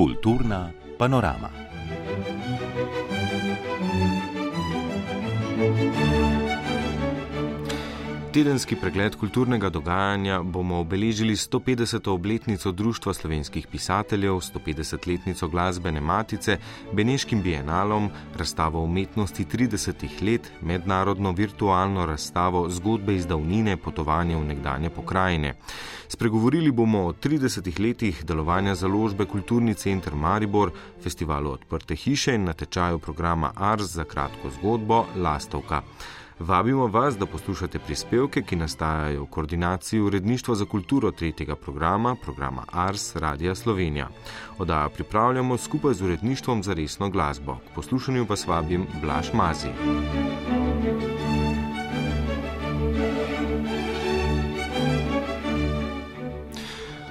[0.00, 1.69] Kulturna panorama.
[8.30, 12.10] Tedenski pregled kulturnega dogajanja bomo obeležili 150.
[12.10, 16.58] obletnico Društva slovenskih pisateljev, 150-letnico glasbene matice,
[16.92, 24.90] Beneškim bienalom, razstavo umetnosti 30 let, mednarodno virtualno razstavo zgodbe iz davnine potovanja v nekdanje
[24.90, 25.54] pokrajine.
[26.08, 30.70] Spregovorili bomo o 30 letih delovanja založbe Kulturni center Maribor,
[31.02, 35.82] festivalu Odprte hiše in natečaju programa Ars za kratko zgodbo Lastovka.
[36.40, 42.64] Vabimo vas, da poslušate prispevke, ki nastajajo v koordinaciji Uredništva za kulturo tretjega programa, programa
[42.72, 44.08] Ars Radia Slovenija.
[44.58, 47.58] Odajo pripravljamo skupaj z Uredništvom za resno glasbo.
[47.68, 49.68] K poslušanju vas vabim Blaž Mazi.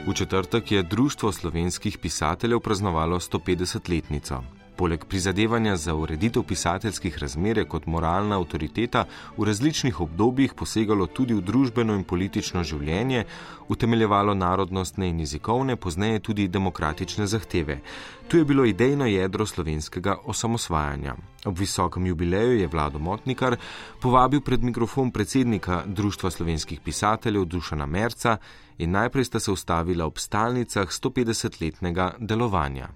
[0.07, 4.58] V četrtek je Društvo slovenskih pisateljev praznovalo 150-letnico.
[4.79, 9.01] Poleg prizadevanja za ureditev pisateljskih razmer kot moralna avtoriteta
[9.37, 13.25] v različnih obdobjih posegalo tudi v družbeno in politično življenje,
[13.67, 17.81] utemeljevalo narodnostne in jezikovne, pozneje tudi demokratične zahteve.
[18.27, 21.17] Tu je bilo idejno jedro slovenskega osamosvajanja.
[21.45, 23.57] Ob visokem jubileju je Vlado Motnikar
[23.99, 28.37] povabil pred mikrofon predsednika Društva slovenskih pisateljev Dušana Merca
[28.77, 32.89] in najprej sta se ustavila ob stalnicah 150-letnega delovanja.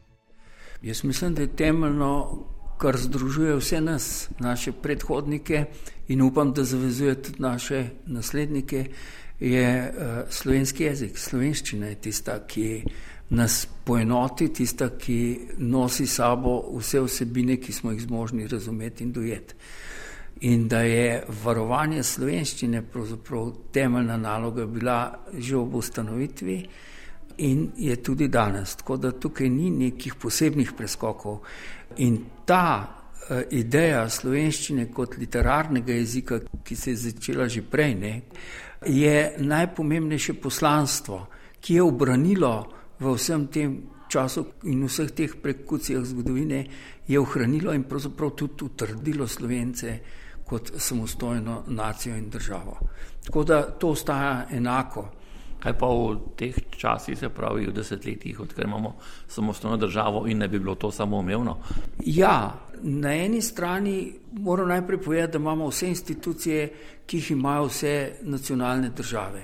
[0.84, 2.39] Jaz mislim, da je temeljno,
[2.78, 5.66] kar združuje vse nas, naše predhodnike
[6.08, 8.86] in upam, da zavezuje tudi naše naslednike,
[9.40, 11.17] je uh, slovenski jezik.
[11.17, 12.84] Slovenščina je tista, ki
[13.30, 19.56] nas poenoti, tista, ki nosi sabo vse vsebine, ki smo jih zmožni razumeti in dojeti.
[20.42, 24.97] In da je varovanje slovenščine pravzaprav temeljna naloga bila
[25.34, 26.66] že ob ustanovitvi
[27.38, 28.75] in je tudi danes.
[28.75, 31.39] Tako da tukaj ni nekih posebnih preskokov.
[31.97, 32.66] In ta
[33.29, 38.13] uh, ideja slovenščine kot literarnega jezika, ki se je začela že prej, ne,
[38.85, 41.27] je najpomembnejše poslanstvo,
[41.61, 42.53] ki je obranilo
[42.99, 43.77] v vsem tem
[44.07, 46.65] času in vseh teh prekucijah zgodovine,
[47.07, 50.00] je ohranilo in pravzaprav tudi utrdilo slovence
[50.45, 52.77] kot samostojno nacijo in državo.
[53.25, 55.09] Tako da to ostaja enako.
[55.63, 58.97] Kaj pa v teh časih, se pravi v desetletjih, odkar imamo
[59.28, 61.57] samostojno državo in ne bi bilo to samoumevno?
[62.06, 66.74] Ja, na eni strani moram najprej povedati, da imamo vse institucije,
[67.06, 69.44] ki jih imajo vse nacionalne države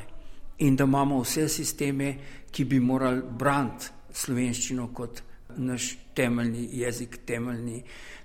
[0.59, 2.17] in da imamo vse sisteme,
[2.51, 5.21] ki bi morali braniti slovenščino kot
[5.57, 7.83] naš temeljni jezik, temeljni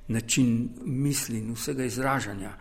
[0.08, 2.56] način misli in vsega izražanja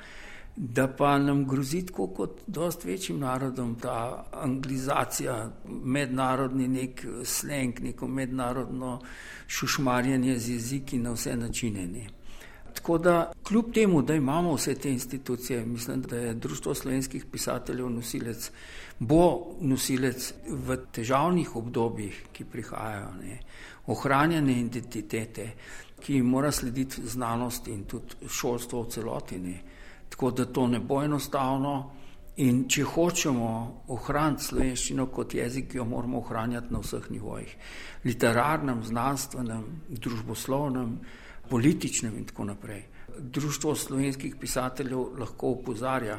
[0.55, 8.07] da pa nam grozi tako kot dost večjim narodom ta anglizacija, mednarodni nek sleng, neko
[8.07, 8.99] mednarodno
[9.47, 11.87] šušmarjanje z jeziki na vse načine.
[11.87, 12.07] Ne.
[12.73, 17.89] Tako da kljub temu, da imamo vse te institucije, mislim, da je Društvo slovenskih pisateljev
[17.89, 18.51] nosilec,
[18.99, 23.39] bo nosilec v težavnih obdobjih, ki prihajajo, ne,
[23.87, 25.51] ohranjene identitete,
[26.01, 29.39] ki mora slediti znanost in tudi šolstvo v celoti.
[30.13, 31.91] Tako da to ne bo enostavno.
[32.41, 33.47] In če hočemo
[33.93, 37.51] ohraniti slovenščino kot jezik, jo moramo ohranjati na vseh nivojih.
[38.05, 40.95] Literarnem, znanstvenem, družboslovnem,
[41.49, 42.85] političnem in tako naprej.
[43.19, 46.17] Društvo slovenskih pisateljev lahko upozarja,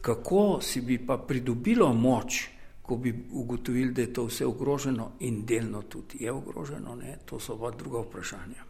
[0.00, 2.48] kako si bi pa pridobilo moč,
[2.82, 7.18] ko bi ugotovili, da je to vse ogroženo in delno tudi je ogroženo, ne?
[7.24, 8.69] to so pa druga vprašanja.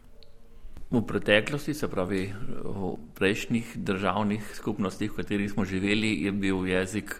[0.91, 7.15] V preteklosti, se pravi v prejšnjih državnih skupnostih, v katerih smo živeli, je bil jezik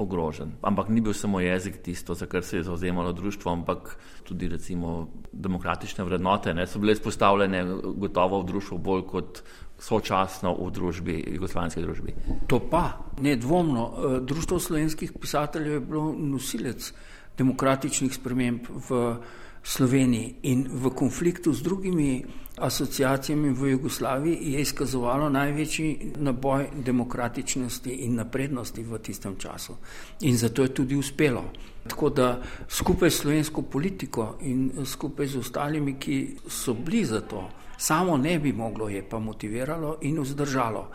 [0.00, 0.54] ogrožen.
[0.62, 5.08] Ampak ni bil samo jezik tisto, za kar se je zauzemalo društvo, ampak tudi recimo
[5.32, 7.64] demokratične vrednote ne, so bile izpostavljene
[8.00, 9.42] gotovo v društvu bolj kot
[9.78, 12.14] sočasno v družbi, jugoslovanski družbi.
[12.48, 16.92] To pa, nedvomno, eh, društvo slovenskih pisateljev je bilo nosilec
[17.36, 19.16] demokratičnih sprememb v
[19.62, 22.24] Sloveniji in v konfliktu z drugimi
[22.60, 29.76] asociacijami v Jugoslaviji je izkazovalo največji naboj demokratičnosti in naprednosti v tistem času.
[30.20, 31.44] In zato je tudi uspelo.
[31.88, 37.48] Tako da skupaj s slovensko politiko in skupaj z ostalimi, ki so bili za to,
[37.78, 40.88] samo ne bi moglo, je pa motiviralo in vzdržalo.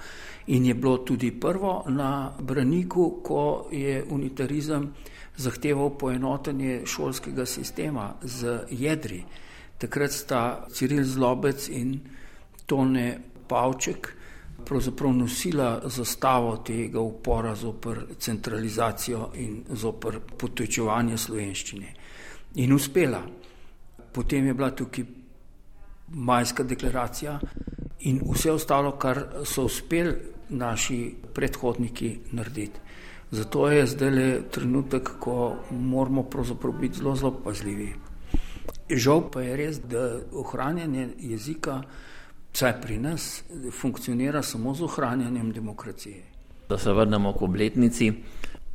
[0.47, 4.93] In je bilo tudi prvo na braniku, ko je unitarizem
[5.37, 9.23] zahteval poenotenje šolskega sistema z jedri.
[9.77, 11.99] Takrat sta Ciril Zlobec in
[12.65, 14.13] Tone Pavček
[14.65, 21.93] pravzaprav nosila zastavo tega upora zoper centralizacijo in zoper potečevanje slovenščine.
[22.55, 23.21] In uspela.
[24.15, 25.03] potem je bila tukaj
[26.07, 27.39] majska deklaracija
[27.99, 30.13] in vse ostalo, kar so uspeli
[30.49, 32.79] naši predhodniki narediti.
[33.31, 36.29] Zato je zdaj le trenutek, ko moramo
[36.79, 37.93] biti zelo, zelo pazljivi.
[38.89, 41.81] Žal pa je res, da ohranjanje jezika,
[42.53, 46.23] vsaj pri nas, funkcionira samo z ohranjanjem demokracije.
[46.69, 48.13] Da se vrnemo k obletnici,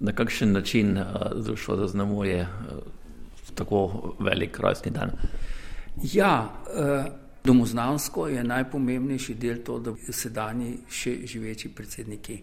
[0.01, 1.05] na kakšen način uh,
[1.45, 2.49] društvo zaznamuje uh,
[3.55, 5.11] tako velik rojstni dan.
[6.03, 7.13] Ja, uh,
[7.45, 12.37] Domoznansko je najpomembnejši del to, da so sedajni še živeči predsedniki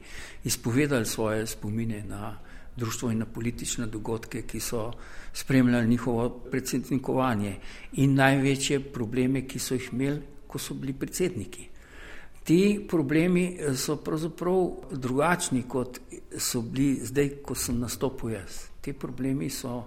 [0.44, 2.32] izpovedali svoje spomine na
[2.78, 4.92] društvo in na politične dogodke, ki so
[5.34, 7.56] spremljali njihovo predsednikovanje
[7.94, 11.68] in največje probleme, ki so jih imeli, ko so bili predsedniki.
[12.44, 16.00] Ti problemi so pravzaprav drugačni, kot
[16.38, 18.62] so bili zdaj, ko sem nastopil jaz.
[18.82, 19.84] Ti problemi so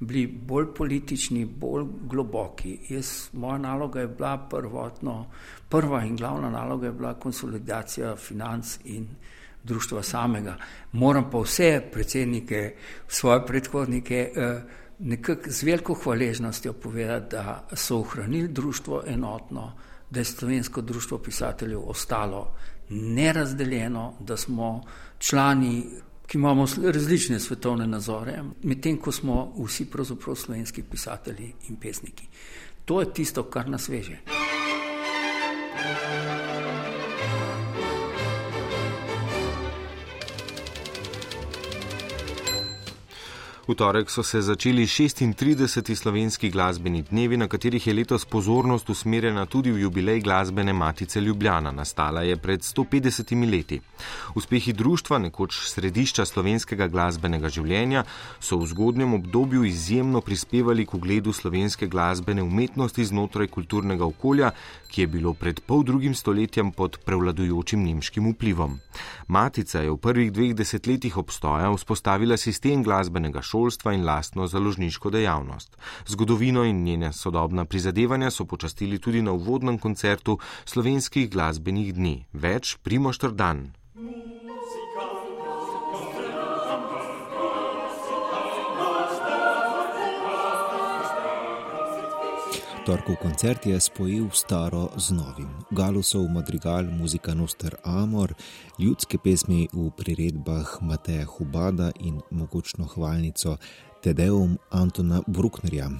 [0.00, 2.78] bili bolj politični, bolj globoki.
[2.88, 5.26] Jaz, moja naloga je bila prvotno,
[5.68, 9.06] prva in glavna naloga je bila konsolidacija financ in
[9.64, 10.56] društva samega.
[10.92, 12.74] Moram pa vse predsednike,
[13.08, 14.62] svoje predhodnike, eh,
[14.98, 19.72] nekako z veliko hvaležnostjo povedati, da so ohranili društvo enotno,
[20.10, 22.54] da je slovensko društvo pisateljev ostalo
[22.88, 24.82] nerazdeljeno, da smo
[25.18, 25.84] člani
[26.30, 32.28] ki imamo različne svetovne nazore, medtem ko smo vsi pravzaprav slovenski pisatelji in pesniki.
[32.84, 34.18] To je tisto, kar nas veže.
[43.70, 45.94] V torek so se začeli 36.
[45.94, 51.70] slovenski glasbeni dnevi, na katerih je letos pozornost usmerjena tudi v jubilej glasbene matice Ljubljana.
[51.70, 53.80] Nastala je pred 150 leti.
[54.34, 58.02] Uspehi društva, nekoč središča slovenskega glasbenega življenja,
[58.40, 64.50] so v zgodnjem obdobju izjemno prispevali k ugledu slovenske glasbene umetnosti znotraj kulturnega okolja,
[64.90, 68.78] ki je bilo pred pol drugim stoletjem pod prevladujočim nemškim vplivom.
[69.28, 75.76] Matica je v prvih dveh desetletjih obstoja vzpostavila sistem glasbenega šolstva in lastno založniško dejavnost.
[76.06, 82.16] Zgodovino in njene sodobna prizadevanja so počastili tudi na uvodnem koncertu slovenskih glasbenih dni.
[82.32, 83.70] Več Primoštr Dan.
[92.80, 95.48] Torkov koncert je spojil staro z novim.
[95.70, 98.32] Galusov madrigal, muzika Noster Amor,
[98.78, 103.56] ljudske pesmi v priredbah Mateja Hubada in mogočno hvalnico
[104.00, 105.90] Tedeum Antona Brucknerja.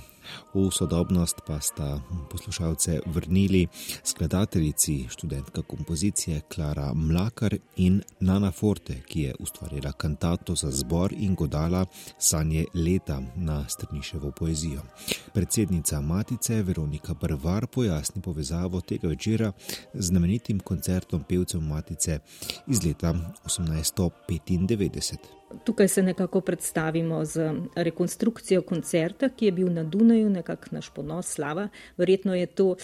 [0.54, 2.00] V sodobnost pa sta
[2.30, 3.66] poslušalce vrnili
[4.04, 11.34] skladateljici, študentka kompozicije Klara Mlakar in Nana Forte, ki je ustvarila kantato za zbor in
[11.34, 11.86] godala
[12.18, 14.82] sanje leta na strniševo poezijo.
[15.34, 19.52] Predsednica Matice Veronika Brvar pojasni povezavo tega večera
[19.94, 22.18] z znamenitim koncertom pevcev Matice
[22.66, 23.14] iz leta
[23.44, 25.16] 1895.
[25.64, 31.26] Tukaj se nekako predstavimo z rekonstrukcijo koncerta, ki je bil na Dunaju, nekako naš ponos,
[31.26, 31.68] slava.
[31.96, 32.74] Verjetno je to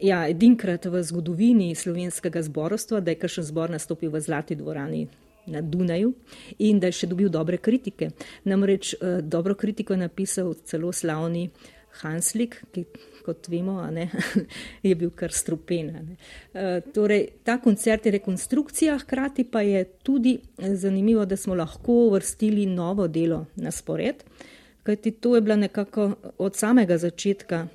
[0.00, 5.08] ja, edinkrat v zgodovini slovenskega zborovstva, da je kakšen zbor nastopil v Zlati dvorani
[5.48, 6.12] na Dunaju
[6.58, 8.10] in da je še dobil dobre kritike.
[8.44, 11.48] Namreč eh, dobro kritiko je napisal celo slavni
[12.02, 12.84] Hanslik, ki
[13.28, 14.06] kot vemo, ne,
[14.88, 15.90] je bil kar strupen.
[15.92, 22.66] E, torej, ta koncert je rekonstrukcija, hkrati pa je tudi zanimivo, da smo lahko vrstili
[22.66, 24.24] novo delo na spored,
[24.88, 27.66] kajti to je bila nekako od samega začetka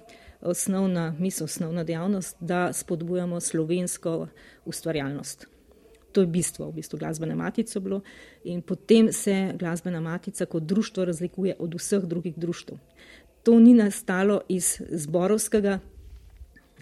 [0.41, 4.27] osnovna misel, osnovna dejavnost, da spodbujamo slovensko
[4.65, 5.47] ustvarjalnost.
[6.11, 8.01] To je bistvo, v bistvu glasbene matice bilo.
[8.43, 12.73] In potem se glasbena matica kot društvo razlikuje od vseh drugih društv
[13.43, 15.79] to ni nastalo iz zborovskega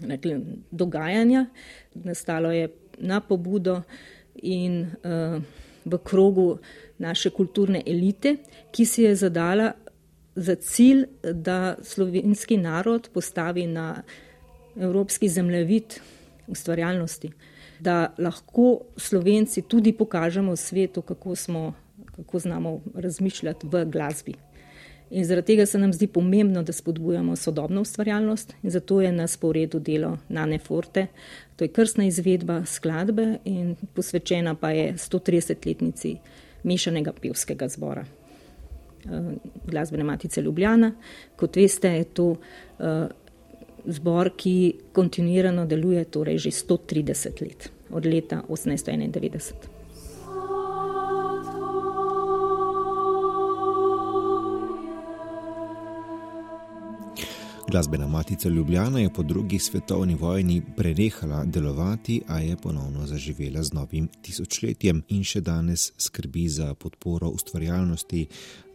[0.00, 1.46] rekli, dogajanja,
[1.94, 3.82] nastalo je na pobudo
[4.34, 5.42] in uh,
[5.84, 6.58] v krogu
[6.98, 8.36] naše kulturne elite,
[8.70, 9.72] ki si je zadala
[10.34, 14.02] za cilj, da slovenski narod postavi na
[14.76, 15.84] evropski zemljevid
[16.46, 17.30] ustvarjalnosti,
[17.80, 21.74] da lahko slovenci tudi pokažemo svetu, kako, smo,
[22.16, 24.34] kako znamo razmišljati v glasbi.
[25.10, 29.26] In zaradi tega se nam zdi pomembno, da spodbujamo sodobno ustvarjalnost in zato je na
[29.26, 31.06] sporedu delo Nane Forte.
[31.56, 36.16] To je krstna izvedba skladbe in posvečena pa je 130-letnici
[36.62, 38.04] mešanega pevskega zbora.
[39.04, 39.32] Eh,
[39.66, 40.92] glasbene matice Ljubljana.
[41.36, 42.86] Kot veste, je to uh,
[43.84, 49.71] zbor, ki kontinuirano deluje torej že 130 let, od leta 1891.
[57.72, 63.72] Glasbena matica Ljubljana je po drugi svetovni vojni prenehala delovati, a je ponovno zaživela z
[63.72, 68.26] novim tisočletjem in še danes skrbi za podporo ustvarjalnosti,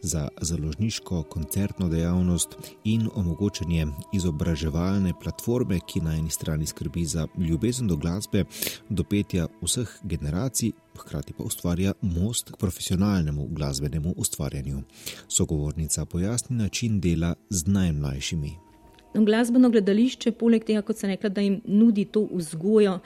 [0.02, 7.86] za založniško koncertno dejavnost in omogočanje izobraževalne platforme, ki na eni strani skrbi za ljubezen
[7.86, 8.44] do glasbe,
[8.88, 14.82] do petja vseh generacij, hkrati pa ustvarja most k profesionalnemu glasbenemu ustvarjanju.
[15.28, 18.67] Sogovornica pojasni način dela z najmlajšimi.
[19.14, 22.98] Glasbeno gledališče, poleg tega, kot sem rekla, da jim nudi to vzgojo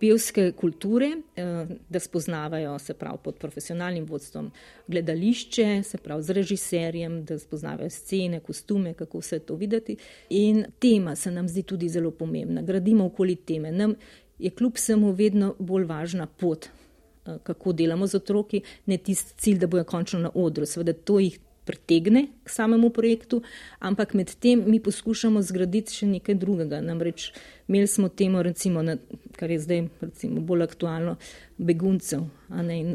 [0.00, 4.50] pevske kulture, eh, da spoznavajo se prav pod profesionalnim vodstvom
[4.88, 9.96] gledališče, se prav z režiserjem, da spoznavajo scene, kostume, kako vse to videti.
[10.30, 12.62] In tema se nam zdi tudi zelo pomembna.
[12.62, 13.72] Gradimo okoli teme.
[13.72, 13.94] Nam
[14.38, 19.58] je kljub vsemu vedno bolj važna pot, eh, kako delamo z otroki, ne tisti cilj,
[19.58, 20.66] da bojo končno na odru.
[20.66, 23.42] Seveda to jih pritegne k samemu projektu,
[23.78, 26.80] ampak med tem mi poskušamo zgraditi še nekaj drugega.
[26.84, 27.32] Namreč
[27.68, 28.96] imeli smo temo, recimo, na,
[29.36, 31.16] kar je zdaj recimo, bolj aktualno,
[31.58, 32.28] beguncev.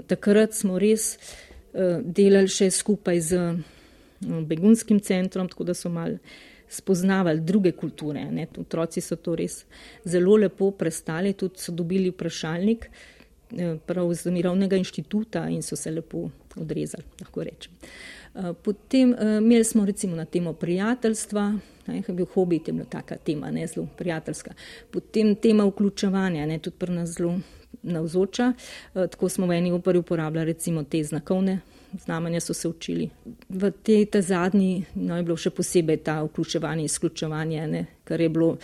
[0.08, 6.18] Takrat smo res uh, delali še skupaj z uh, begunskim centrom, tako da so mal
[6.72, 8.24] spoznavali druge kulture.
[8.32, 8.48] Ne.
[8.58, 9.66] Otroci so to res
[10.08, 12.88] zelo lepo prestali, tudi so dobili vprašalnik.
[13.52, 17.74] Eh, prav iz Mirovnega inštituta in so se lepo odrezali, lahko rečem.
[17.82, 18.21] Eh,
[18.64, 21.54] potem uh, imeli smo recimo na temo prijateljstva,
[21.88, 24.54] ne, je bil hobi, je bila taka tema, ne zelo prijateljska.
[24.92, 27.40] Potem tema vključevanja, ne tudi pri nas zelo
[27.82, 28.54] navzoča.
[28.94, 31.60] Uh, tako smo v eni operi uporabljali recimo te znakovne
[32.06, 33.10] znamenja, so se učili.
[33.50, 38.30] V tej ta zadnji no, je bilo še posebej ta vključevanje, izključevanje, ne, kar je
[38.30, 38.58] bilo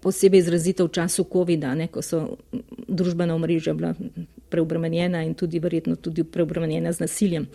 [0.00, 2.38] posebej izrazito v času COVID-a, ko so
[2.88, 3.94] družbena omrežja bila
[4.48, 7.46] preobremenjena in tudi verjetno tudi preobremenjena z nasiljem.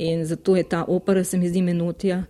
[0.00, 2.22] In zato je ta opera, se mi zdi, menotija,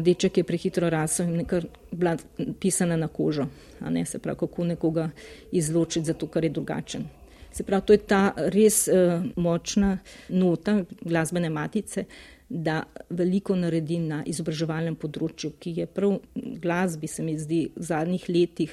[0.00, 2.14] deček je prehitro rasel in nekaj bila
[2.60, 3.44] pisana na kožo,
[3.80, 5.10] a ne se pravi, kako nekoga
[5.52, 7.04] izločiti zato, ker je drugačen.
[7.52, 9.98] Se pravi, to je ta res uh, močna
[10.28, 12.04] nota glasbene matice,
[12.50, 18.24] da veliko naredi na izobraževalnem področju, ki je prav glasbi, se mi zdi, v zadnjih
[18.28, 18.72] letih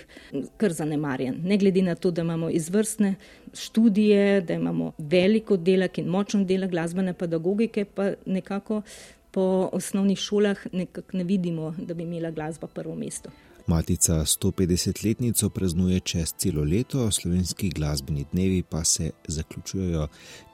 [0.57, 1.37] kar zanemarjen.
[1.45, 3.13] Ne glede na to, da imamo izvrstne
[3.53, 8.81] študije, da imamo veliko delak in močno dela glasbene pedagogike, pa nekako
[9.31, 13.29] po osnovnih šolah nekako ne vidimo, da bi imela glasba prvo mesto.
[13.67, 20.07] Matica 150-letnico praznuje čez celo leto, slovenski glasbeni dnevi pa se zaključujejo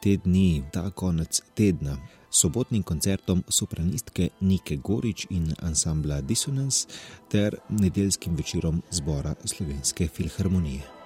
[0.04, 1.98] te dni, ta konec tedna
[2.34, 6.88] sobotnim koncertom sopranistke Nike Gorič in ansambla Dissonance
[7.32, 11.03] ter nedeljskim večerom zbora Slovenske filharmonije.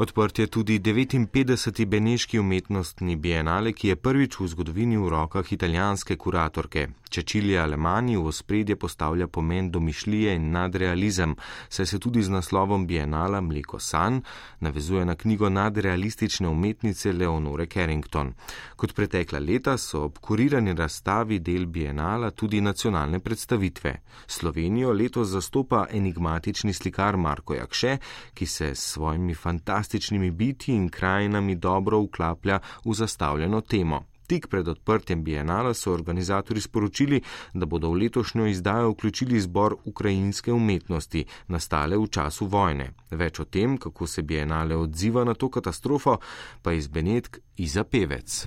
[0.00, 1.84] Odprt je tudi 59.
[1.86, 6.86] Beneški umetnostni bienale, ki je prvič v zgodovini v rokah italijanske kuratorke.
[7.10, 11.34] Čečilija Alemani v spredje postavlja pomen domišljije in nadrealizem,
[11.68, 14.22] saj se tudi z naslovom bienala Mleko San
[14.60, 18.32] navezuje na knjigo nadrealistične umetnice Leonore Carrington.
[18.76, 23.94] Kot pretekla leta so ob kurirani razstavi del bienala tudi nacionalne predstavitve.
[24.26, 27.98] Slovenijo letos zastopa enigmatični slikar Marko Jakše,
[28.34, 29.89] ki se s svojimi fantastičnimi
[30.32, 34.04] biti in krajinami dobro vklaplja v zastavljeno temo.
[34.26, 37.20] Tik pred odprtjem bienala so organizatori sporočili,
[37.54, 42.92] da bodo v letošnjo izdajo vključili zbor ukrajinske umetnosti, nastale v času vojne.
[43.10, 46.18] Več o tem, kako se bienale odziva na to katastrofo,
[46.62, 48.46] pa iz Benetk Iza Pevec.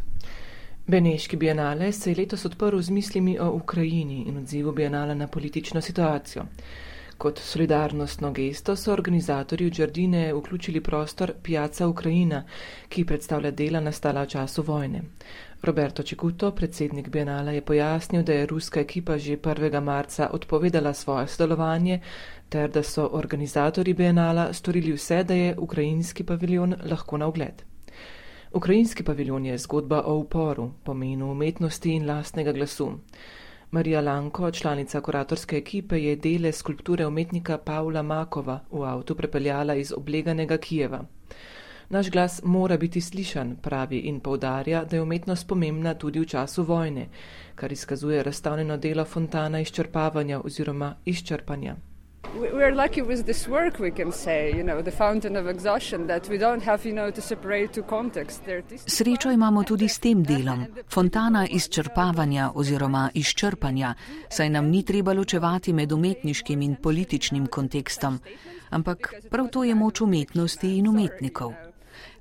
[0.88, 5.82] Beneški bienale se je letos odprl z mislimi o Ukrajini in odzivu bienala na politično
[5.82, 6.44] situacijo.
[7.24, 12.42] Kot solidarnostno gesto so organizatorji v Džardine vključili prostor Piazza Ukrajina,
[12.90, 15.02] ki predstavlja dela nastala v času vojne.
[15.62, 19.82] Roberto Čikuto, predsednik Bienala, je pojasnil, da je ruska ekipa že 1.
[19.82, 22.00] marca odpovedala svoje sodelovanje
[22.50, 27.64] ter da so organizatori Bienala storili vse, da je ukrajinski paviljon lahko na ogled.
[28.54, 32.92] Ukrajinski paviljon je zgodba o uporu, pomenu umetnosti in lastnega glasu.
[33.74, 39.94] Marija Lanko, članica kuratorske ekipe, je dele skulpture umetnika Pavla Makova v avtu prepeljala iz
[39.98, 41.00] obleganega Kijeva.
[41.90, 46.64] Naš glas mora biti slišan, pravi in povdarja, da je umetnost pomembna tudi v času
[46.64, 47.08] vojne,
[47.56, 51.76] kar izkazuje razstavljeno delo fontana izčrpavanja oziroma izčrpanja.
[52.32, 56.08] We are lucky with this work, we can say, you know, the fountain of exhaustion,
[56.08, 58.42] that we don't have, you know, to separate two contexts.
[58.86, 63.94] Srečo imamo tudi s tem delom, fontana izčrpavanja oziroma izčrpanja,
[64.30, 68.20] saj nam ni treba ločevati med umetniškim in političnim kontekstom,
[68.70, 71.54] ampak prav to je moč umetnosti in umetnikov.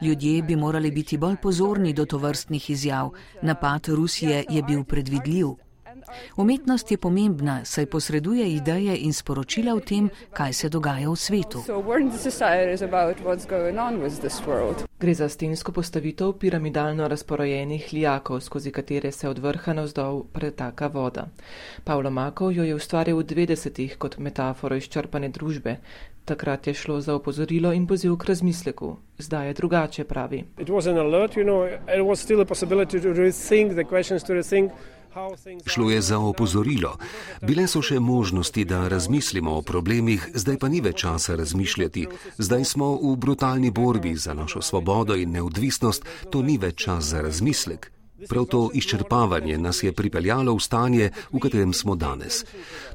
[0.00, 3.10] Ljudje bi morali biti bolj pozorni do tovrstnih izjav.
[3.42, 5.46] Napad Rusije je bil predvidljiv.
[6.36, 11.62] Umetnost je pomembna, saj posreduje ideje in sporočila o tem, kaj se dogaja v svetu.
[15.00, 21.26] Gre za stensko postavitev piramidalno razporojenih lijakov, skozi katere se od vrha navzdol pretaka voda.
[21.84, 25.76] Pavlo Makov jo je ustvaril v 90-ih kot metaforo izčrpane družbe.
[26.24, 28.96] Takrat je šlo za opozorilo in poziv k razmisleku.
[29.18, 30.44] Zdaj je drugače, pravi.
[35.66, 36.96] Šlo je za opozorilo.
[37.42, 42.06] Bile so še možnosti, da razmislimo o problemih, zdaj pa ni več časa razmišljati.
[42.38, 47.20] Zdaj smo v brutalni borbi za našo svobodo in neodvisnost, to ni več čas za
[47.22, 47.92] razmislek.
[48.28, 52.44] Prav to izčrpavanje nas je pripeljalo v stanje, v katerem smo danes.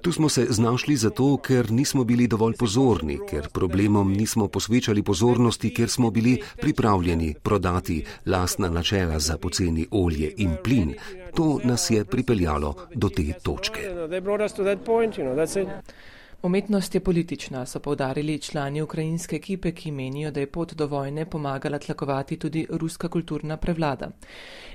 [0.01, 5.73] Tu smo se znašli zato, ker nismo bili dovolj pozorni, ker problemom nismo posvečali pozornosti,
[5.73, 10.93] ker smo bili pripravljeni prodati lastna načela za poceni olje in plin.
[11.35, 13.81] To nas je pripeljalo do te točke.
[16.43, 21.25] Umetnost je politična, so povdarili člani ukrajinske ekipe, ki menijo, da je pot do vojne
[21.25, 24.09] pomagala tlakovati tudi ruska kulturna prevlada.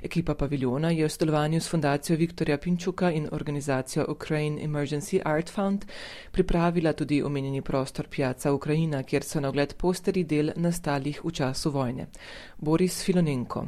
[0.02, 5.84] Ekipa paviljona je v sodelovanju s fundacijo Viktorja Pinčuka in organizacijo Ukraine Emergency Art Fund
[6.32, 11.70] pripravila tudi omenjeni prostor Piazza Ukrajina, kjer so na ogled posteri del nastalih v času
[11.70, 12.06] vojne.
[12.58, 13.66] Boris Filonenko.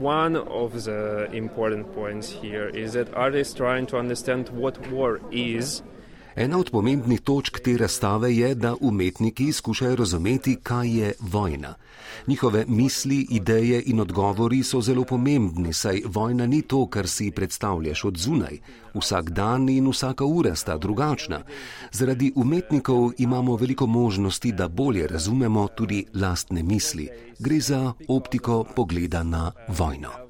[0.00, 5.82] One of the important points here is that artists trying to understand what war is.
[6.36, 11.74] Ena od pomembnih točk te razstave je, da umetniki skušajo razumeti, kaj je vojna.
[12.26, 18.04] Njihove misli, ideje in odgovori so zelo pomembni, saj vojna ni to, kar si predstavljaš
[18.04, 18.58] od zunaj.
[18.94, 21.40] Vsak dan in vsaka ura sta drugačna.
[21.92, 27.08] Zaradi umetnikov imamo veliko možnosti, da bolje razumemo tudi lastne misli.
[27.38, 30.25] Gre za optiko pogleda na vojno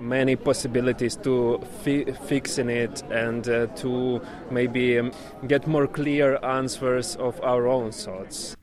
[0.00, 5.12] many possibilities to fi fix in it and uh, to maybe um,
[5.46, 8.56] get more clear answers of our own thoughts.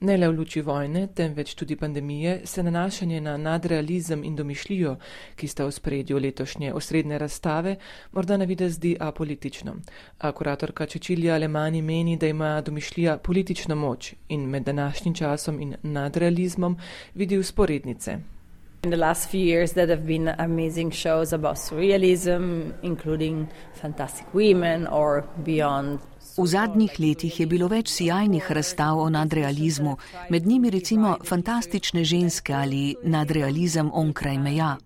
[0.00, 4.92] Ne le v luči vojne, temveč tudi pandemije, se nanašanje na nadrealizem in domišljijo,
[5.34, 7.76] ki sta v spredju letošnje osrednje razstave,
[8.12, 9.74] morda na vide zdi apolitično.
[10.18, 15.74] A kuratorka Čečilja Alemani meni, da ima domišljija politično moč in med današnjim časom in
[15.82, 16.78] nadrealizmom
[17.14, 18.37] vidi usporednice.
[18.84, 24.86] In the last few years, there have been amazing shows about surrealism, including Fantastic Women
[24.86, 25.98] or Beyond.
[26.38, 29.96] V zadnjih letih je bilo več sjajnih razstav o nadrealizmu,
[30.30, 34.76] med njimi recimo fantastične ženske ali nadrealizem onkraj meja.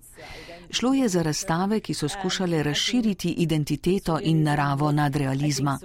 [0.73, 5.79] Šlo je za razstave, ki so skušale razširiti identiteto in naravo nadrealizma.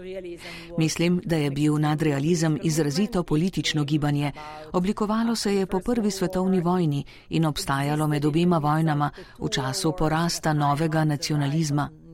[0.78, 4.32] Mislim, da je bil nadrealizem izrazito politično gibanje.
[4.74, 10.54] Oblikovalo se je po prvi svetovni vojni in obstajalo med obima vojnama v času porasta
[10.54, 12.07] novega nacionalizma.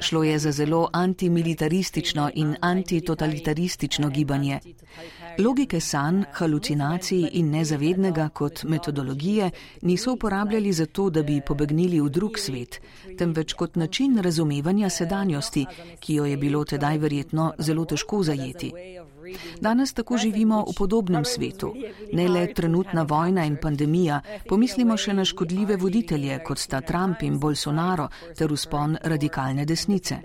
[0.00, 4.60] Šlo je za zelo antimilitaristično in antitotalitaristično gibanje.
[5.38, 9.50] Logike sanj, halucinacij in nezavednega kot metodologije
[9.82, 12.80] niso uporabljali zato, da bi pobegnili v drug svet,
[13.18, 15.66] temveč kot način razumevanja sedanjosti,
[16.00, 18.72] ki jo je bilo tedaj verjetno zelo težko zajeti.
[19.60, 21.74] Danes tako živimo v podobnem svetu.
[22.12, 27.38] Ne le trenutna vojna in pandemija, pomislimo še na škodljive voditelje, kot sta Trump in
[27.38, 30.18] Bolsonaro, ter uspon radikalne desnice.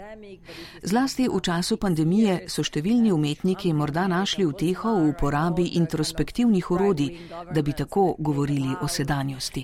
[0.83, 7.17] Zlasti v času pandemije so številni umetniki morda našli uteho v uporabi introspektivnih orodij,
[7.53, 9.63] da bi tako govorili o sedanjosti.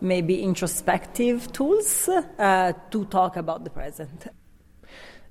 [0.00, 4.28] Maybe introspective tools uh, to talk about the present.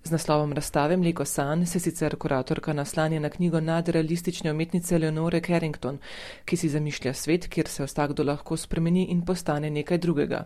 [0.06, 5.98] Z naslovom razstave Mleko San se sicer kuratorka naslanja na knjigo nadrealistične umetnice Leonore Carrington,
[6.46, 10.44] ki si zamišlja svet, kjer se vsakdo lahko spremeni in postane nekaj drugega.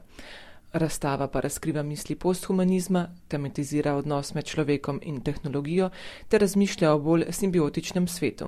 [0.73, 5.89] Razstava pa razkriva misli posthumanizma, tematizira odnos med človekom in tehnologijo
[6.29, 8.47] ter razmišlja o bolj simbiotičnem svetu.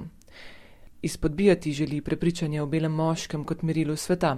[1.01, 4.37] Izpodbijati želi prepričanje o belem moškem kot merilu sveta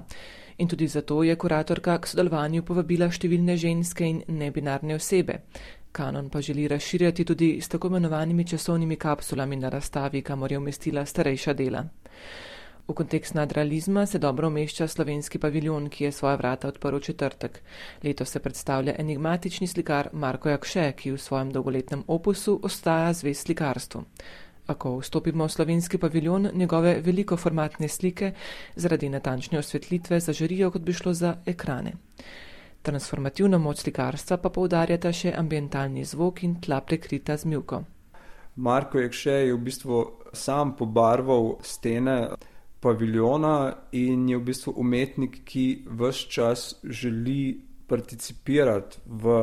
[0.57, 5.39] in tudi zato je kuratorka k sodelovanju povabila številne ženske in nebinarne osebe.
[5.93, 11.05] Kanon pa želi razširjati tudi s tako imenovanimi časovnimi kapsulami na razstavi, kamor je umestila
[11.05, 11.83] starejša dela.
[12.87, 17.61] V kontekst nadrealizma se dobro umešča slovenski paviljon, ki je svoja vrata odprl četrtek.
[18.03, 24.03] Leto se predstavlja enigmatični slikar Marko Jakše, ki v svojem dolgoletnem opusu ostaja zvest slikarstvu.
[24.67, 28.31] A ko vstopimo v slovenski paviljon, njegove velikoformatne slike
[28.75, 31.93] zaradi natančne osvetlitve zažarijo, kot bi šlo za ekrane.
[32.83, 37.83] Transformativno moč slikarstva pa poudarjata še ambientalni zvok in tla prekrita z mjuko.
[38.55, 39.99] Marko Jekše je v bistvu
[40.33, 42.17] sam pobarval stene
[42.83, 47.55] paviljona in je v bistvu umetnik, ki vse čas želi
[47.87, 49.37] participirati v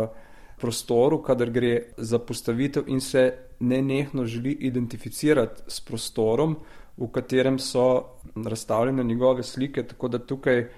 [0.61, 3.25] prostoru, kadar gre za postavitev in se
[3.61, 6.59] nenehno želi identificirati s prostorom,
[6.97, 8.05] v katerem so
[8.37, 10.69] razstavljene njegove slike, tako da tukaj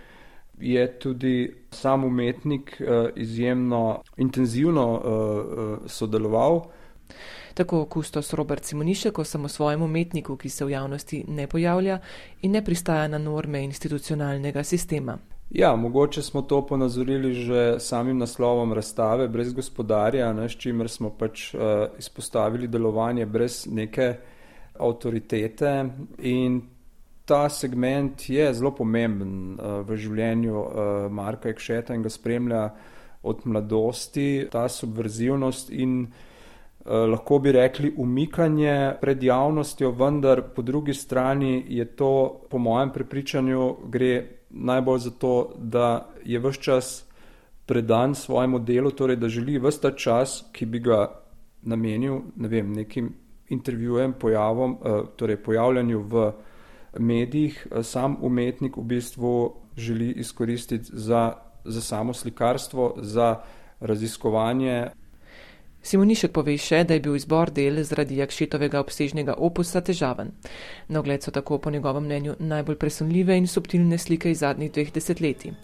[0.63, 6.63] je tudi sam umetnik uh, izjemno intenzivno uh, uh, sodeloval.
[7.55, 11.99] Tako kustos Robert Simonišek o samosvojem umetniku, ki se v javnosti ne pojavlja
[12.43, 15.19] in ne pristaja na norme institucionalnega sistema.
[15.51, 21.11] Ja, mogoče smo to ponazorili že samim naslovom razstave brez gospodarja, ne, s čimer smo
[21.11, 21.61] pač uh,
[21.99, 24.15] izpostavili delovanje brez neke
[24.79, 25.85] avtoritete
[26.19, 26.63] in
[27.25, 32.63] ta segment je zelo pomemben uh, v življenju uh, Marka Ekšeta in ga spremlja
[33.23, 40.95] od mladosti, ta subverzivnost in uh, lahko bi rekli umikanje pred javnostjo, vendar po drugi
[40.95, 42.13] strani je to
[42.51, 44.13] po mojem prepričanju gre
[44.51, 46.93] najbolj zato, da je vse čas
[47.67, 51.07] predan svojemu delu, torej da želi vse ta čas, ki bi ga
[51.63, 53.13] namenil ne vem, nekim
[53.49, 56.33] intervjujem, pojavom, eh, torej pojavljanju v
[56.99, 61.33] medijih, eh, sam umetnik v bistvu želi izkoristiti za,
[61.65, 63.37] za samo slikarstvo, za
[63.81, 64.89] raziskovanje
[65.83, 70.31] Simonišek pove še, da je bil izbor del zaradi Jakšetovega obsežnega opusa težaven.
[70.89, 74.93] Na ogled so tako po njegovem mnenju najbolj presunljive in subtilne slike iz zadnjih dveh
[74.95, 75.57] desetletij.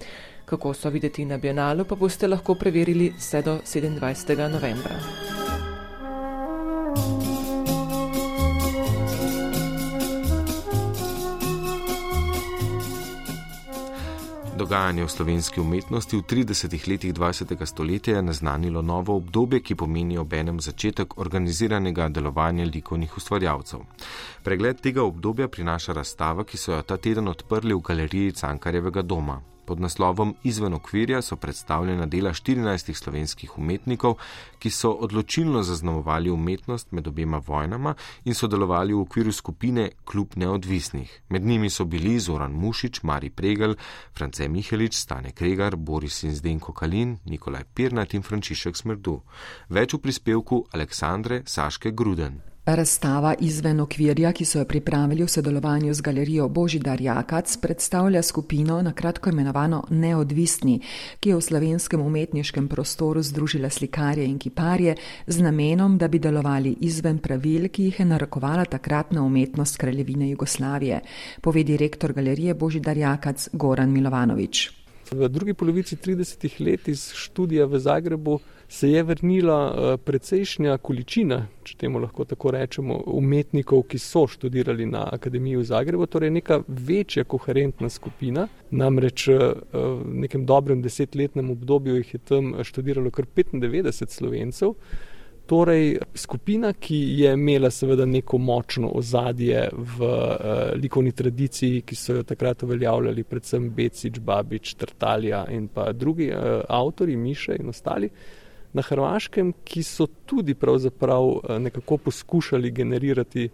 [0.49, 4.49] Kako so videti na bienalu, pa boste lahko preverili vse do 27.
[4.51, 5.48] novembra.
[14.59, 17.67] Dogajanje v slovenski umetnosti v 30 letih 20.
[17.67, 23.85] stoletja je naznanilo novo obdobje, ki pomeni obenem začetek organiziranega delovanja likovnih ustvarjalcev.
[24.43, 29.39] Pregled tega obdobja prinaša razstava, ki so jo ta teden odprli v galeriji Cankarjevega doma.
[29.69, 34.15] Pod naslovom Izven okvirja so predstavljena dela 14 slovenskih umetnikov,
[34.59, 41.21] ki so odločilno zaznamovali umetnost med obema vojnama in sodelovali v okviru skupine Klub neodvisnih.
[41.29, 43.77] Med njimi so bili Zoran Mušič, Mari Pregel,
[44.17, 49.21] France Mihelič, Stane Kregar, Boris in Zdenko Kalin, Nikolaj Pirnat in Frančišek Smrdu.
[49.69, 52.41] Več v prispevku Aleksandre Saške Gruden.
[52.69, 58.83] Razstava izven okvirja, ki so jo pripravili v sodelovanju z galerijo Božidar Jakac, predstavlja skupino
[58.83, 60.75] na kratko imenovano Neodvisni,
[61.21, 66.75] ki je v slovenskem umetniškem prostoru združila slikarje in kiparje z namenom, da bi delovali
[66.81, 71.01] izven pravil, ki jih je narekovala takratna umetnost kraljevine Jugoslavije,
[71.41, 74.71] pove direktor galerije Božidar Jakac Goran Milovanovič.
[75.11, 81.41] V drugi polovici 30 let iz študija v Zagrebu se je vrnila eh, precejšnja količina,
[81.65, 86.61] če temu lahko tako rečemo, umetnikov, ki so študirali na Akademiji v Zagrebu, torej neka
[86.69, 88.45] večja koherentna skupina.
[88.71, 89.39] Namreč eh,
[89.73, 94.75] v nekem dobrem desetletnem obdobju jih je tam študiralo kar 95 slovencev.
[95.49, 102.19] Torej, skupina, ki je imela seveda neko močno ozadje v uh, likovni tradiciji, ki so
[102.19, 108.13] jo takrat uveljavljali predvsem Becič, Babič, Trtalja in pa drugi uh, avtori, Miše in ostali,
[108.13, 108.38] uh,
[108.73, 113.49] na Hrvaškem, ki so tudi pravzaprav eh, nekako poskušali generirati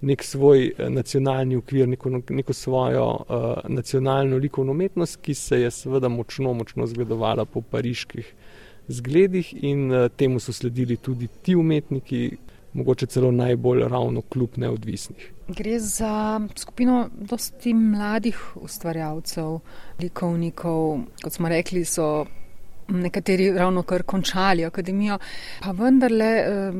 [0.00, 5.70] nek svoj eh, nacionalni ukvir, neko, neko svojo uh, nacionalno likovno umetnost, ki se je
[5.70, 8.34] seveda močno, močno zgledovala po pariških
[8.88, 12.36] zgledih in uh, temu so sledili tudi ti umetniki,
[12.72, 15.32] mogoče celo najbolj ravno kljub neodvisnih.
[15.48, 19.58] Gre za skupino dosti mladih ustvarjalcev,
[20.02, 22.26] likovnikov, kot smo rekli, so
[22.88, 25.18] nekateri ravno kar končali akademijo,
[25.62, 26.30] pa vendarle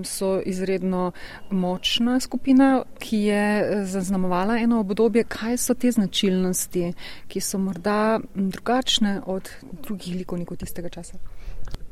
[0.05, 1.13] so izredno
[1.51, 5.25] močna skupina, ki je eh, zaznamovala eno obdobje.
[5.25, 6.93] Kaj so te značilnosti,
[7.29, 9.51] ki so morda drugačne od
[9.87, 11.19] drugih likovnikov tistega časa?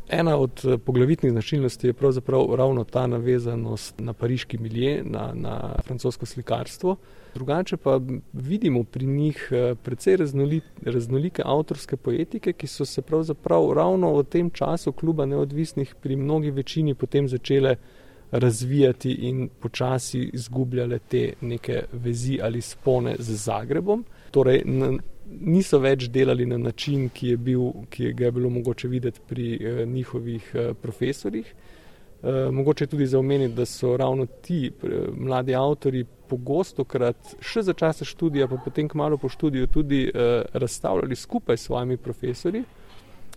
[0.09, 5.75] Ena od eh, poglavitnih značilnosti je pravzaprav ravno ta navezanost na pariški milje, na, na
[5.85, 6.97] francosko slikarstvo.
[7.35, 8.01] Drugače pa
[8.33, 14.25] vidimo pri njih eh, precej raznoli, raznolike avtorske poetike, ki so se pravzaprav ravno v
[14.25, 17.77] tem času kluba neodvisnih pri mnogi večini potem začele
[18.31, 24.05] razvijati in počasi izgubljale te neke vezi ali spone z Zagrebom.
[24.31, 24.63] Torej,
[25.41, 29.55] niso več delali na način, ki je, bil, ki ga je bilo mogoče videti pri
[29.55, 31.55] eh, njihovih eh, profesorjih.
[32.25, 37.63] Eh, mogoče tudi za omeniti, da so ravno ti eh, mladi avtori pogosto krat še
[37.63, 42.65] za časa študija, pa potem kmalo po študiju tudi eh, razstavljali skupaj s svojimi profesori,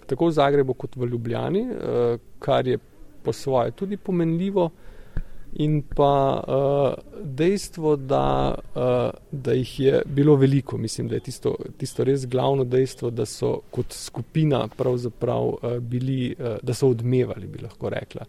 [0.08, 2.80] tako v Zagrebu kot v Ljubljani, eh, kar je
[3.24, 4.70] po svoje tudi pomenljivo.
[5.58, 11.56] In pa uh, dejstvo, da, uh, da jih je bilo veliko, mislim, da je tisto,
[11.80, 17.48] tisto res glavno dejstvo, da so kot skupina pravzaprav uh, bili, uh, da so odmevali,
[17.48, 18.28] bi lahko rekla.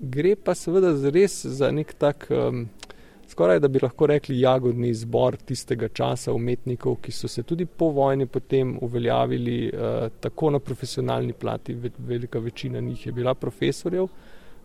[0.00, 2.68] Gre pa seveda res za nek tak, um,
[3.40, 7.86] skoraj da bi lahko rekli, jagodni izbor tistega časa umetnikov, ki so se tudi po
[7.96, 14.08] vojni potem uveljavili uh, tako na profesionalni plati, velika večina njih je bila profesorjev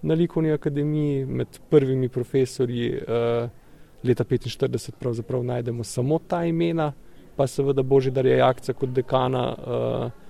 [0.01, 3.49] na likovni akademiji, med prvimi profesorji uh,
[4.03, 6.91] leta 1945 pravzaprav najdemo samo ta imena,
[7.35, 9.47] pa seveda Božidar Jajakca kot dekana.
[9.55, 10.24] Uh,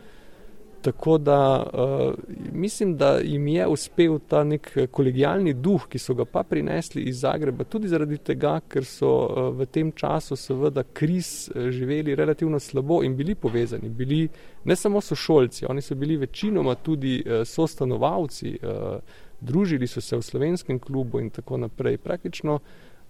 [0.86, 2.14] tako da uh,
[2.54, 7.24] mislim, da jim je uspel ta nek kolegijalni duh, ki so ga pa prinesli iz
[7.26, 13.02] Zagreba, tudi zaradi tega, ker so uh, v tem času seveda kriz živeli relativno slabo
[13.04, 13.90] in bili povezani.
[13.90, 14.28] Bili
[14.64, 18.58] ne samo sošolci, oni so bili večinoma tudi uh, sostanovalci.
[18.62, 21.98] Uh, družili so se v slovenskem klubu in tako naprej.
[21.98, 22.60] Praktično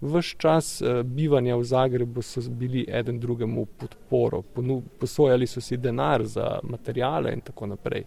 [0.00, 4.42] vse čas uh, bivanja v Zagrebu so bili eden drugemu podporo,
[4.98, 8.04] posojali so si denar za materijale in tako naprej.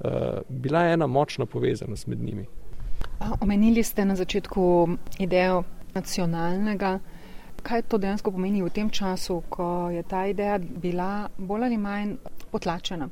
[0.00, 0.10] Uh,
[0.48, 2.46] bila je ena močna povezanost med njimi.
[3.40, 5.62] Omenili ste na začetku idejo
[5.94, 6.98] nacionalnega.
[7.62, 12.14] Kaj to dejansko pomeni v tem času, ko je ta ideja bila bolj ali manj
[12.50, 13.08] potlačena?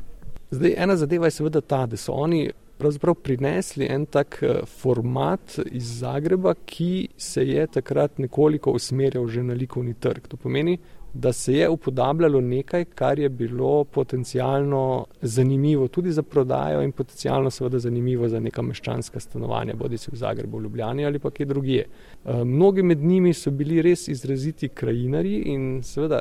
[0.51, 5.59] Zdaj, ena zadeva je seveda ta, da so oni pravzaprav prinesli en tak eh, format
[5.71, 10.29] iz Zagreba, ki se je takrat nekoliko usmerjal že na likovni trg.
[10.29, 10.79] To pomeni,
[11.15, 17.51] da se je upodabljalo nekaj, kar je bilo potencialno zanimivo tudi za prodajo in potencialno
[17.51, 21.47] seveda zanimivo za neka meščanska stanovanja, bodi si v Zagrebu, v Ljubljani ali pa kje
[21.47, 21.87] drugje.
[22.25, 26.21] Eh, mnogi med njimi so bili res izraziti krajinari in seveda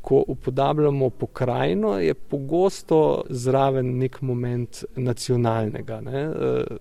[0.00, 6.00] ko upodabljamo pokrajino, je pogosto zraven nek moment nacionalnega.
[6.00, 6.22] Ne.
[6.22, 6.76] Eh,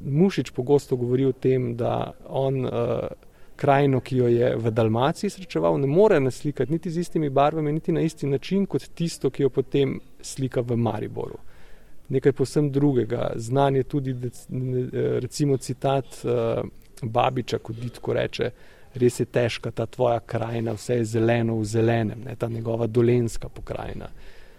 [0.00, 2.72] Mušič pogosto govori o tem, da on uh,
[3.56, 7.92] krajino, ki jo je v Dalmaciji srečeval, ne more naslikati niti z istimi barvami, niti
[7.92, 11.38] na isti način kot tisto, ki jo potem slika v Mariboru.
[12.08, 13.32] Nekaj posem drugega.
[13.36, 14.16] Znan je tudi
[15.20, 16.22] recimo citat
[17.02, 18.50] Babiča, kot Ditko reče,
[18.98, 23.48] res je težka ta tvoja krajina, vse je zeleno v zelenem, ne, ta njegova dolenska
[23.48, 24.10] pokrajina.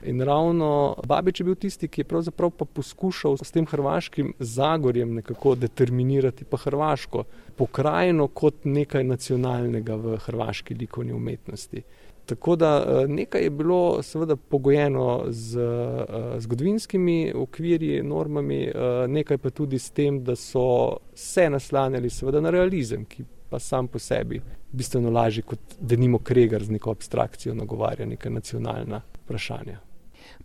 [0.04, 5.14] In ravno Babič je bil tisti, ki je pravzaprav pa poskušal s tem hrvaškim zagorjem
[5.14, 7.24] nekako determinirati pa hrvaško
[7.56, 11.84] pokrajino kot nekaj nacionalnega v hrvaški likovni umetnosti.
[12.26, 16.06] Tako da eh, nekaj je bilo seveda pogojeno z uh,
[16.38, 22.50] zgodovinskimi okvirji, normami, uh, nekaj pa tudi s tem, da so se naslanjali seveda na
[22.50, 27.56] realizem, ki pa sam po sebi bistveno lažji, kot da nimo kregar z neko abstrakcijo
[27.56, 29.80] nagovarja neka nacionalna vprašanja.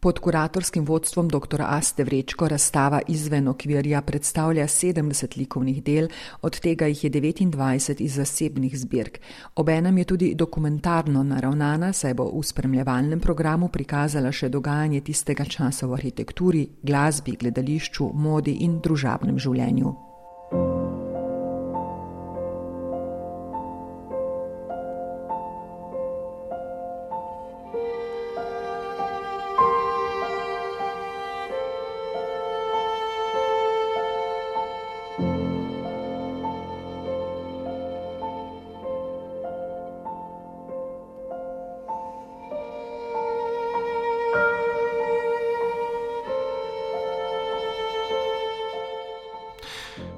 [0.01, 1.63] Pod kuratorskim vodstvom dr.
[1.63, 6.09] Aste Vrečko razstava izven okvirja predstavlja 70 likovnih del,
[6.43, 9.19] od tega jih je 29 iz zasebnih zbirk.
[9.55, 15.87] Obenem je tudi dokumentarno naravnana, saj bo v spremljevalnem programu prikazala še dogajanje tistega časa
[15.87, 20.04] v arhitekturi, glasbi, gledališču, modi in družabnem življenju.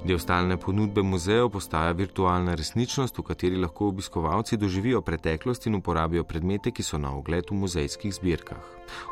[0.06, 6.22] Del stalne ponudbe muzejev postaja virtualna resničnost, v kateri lahko obiskovalci doživijo preteklost in uporabijo
[6.24, 8.62] predmete, ki so na ogled v muzejskih zbirkah.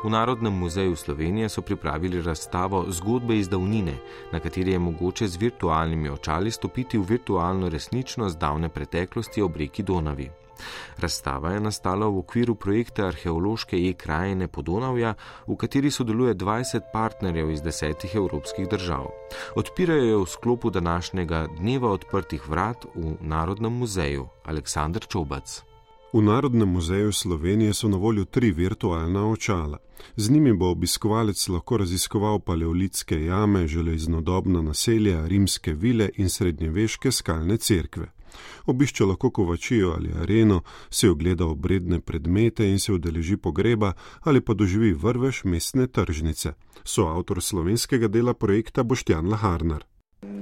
[0.03, 3.97] V Narodnem muzeju Slovenije so pripravili razstavo Zgodbe iz davnine,
[4.31, 9.83] na kateri je mogoče z virtualnimi očali stopiti v virtualno resničnost davne preteklosti ob reki
[9.83, 10.44] Donavi.
[10.97, 15.13] Razstava je nastala v okviru projekta arheološke e-krajine Podonavja,
[15.47, 19.11] v kateri sodeluje 20 partnerjev iz desetih evropskih držav.
[19.55, 25.63] Odpirajo jo v sklopu današnjega dneva odprtih vrat v Narodnem muzeju Aleksandr Čobac.
[26.15, 29.77] V Narodnem muzeju Slovenije so na voljo tri virtualna očala.
[30.15, 37.57] Z njimi bo obiskovalec lahko raziskoval paleolitske jame, železnodobna naselja, rimske vile in srednjeveške skalne
[37.57, 38.11] cerkve.
[38.65, 44.53] Obišče lahko kovačijo ali areno, si ogleda obredne predmete in se udeleži pogreba ali pa
[44.53, 46.53] doživi vrvež mestne tržnice.
[46.83, 49.85] So avtor slovenskega dela projekta Boštjan Laharnar.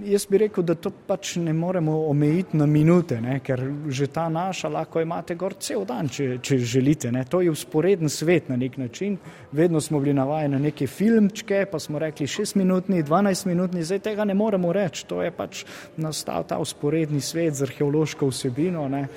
[0.05, 3.37] Jaz bi rekel, da to pač ne moremo omejiti na minute, ne?
[3.39, 7.11] ker že ta naša lahko imate gor cel dan, če, če želite.
[7.11, 7.23] Ne?
[7.31, 9.17] To je usporeden svet na nek način.
[9.51, 14.03] Vedno smo bili navajeni na neke filmčke, pa smo rekli 6 minutni, 12 minutni, zdaj
[14.09, 15.07] tega ne moremo reči.
[15.07, 15.63] To je pač
[15.97, 18.87] nastal ta usporedni svet z arheološko vsebino.
[18.91, 19.07] Ne?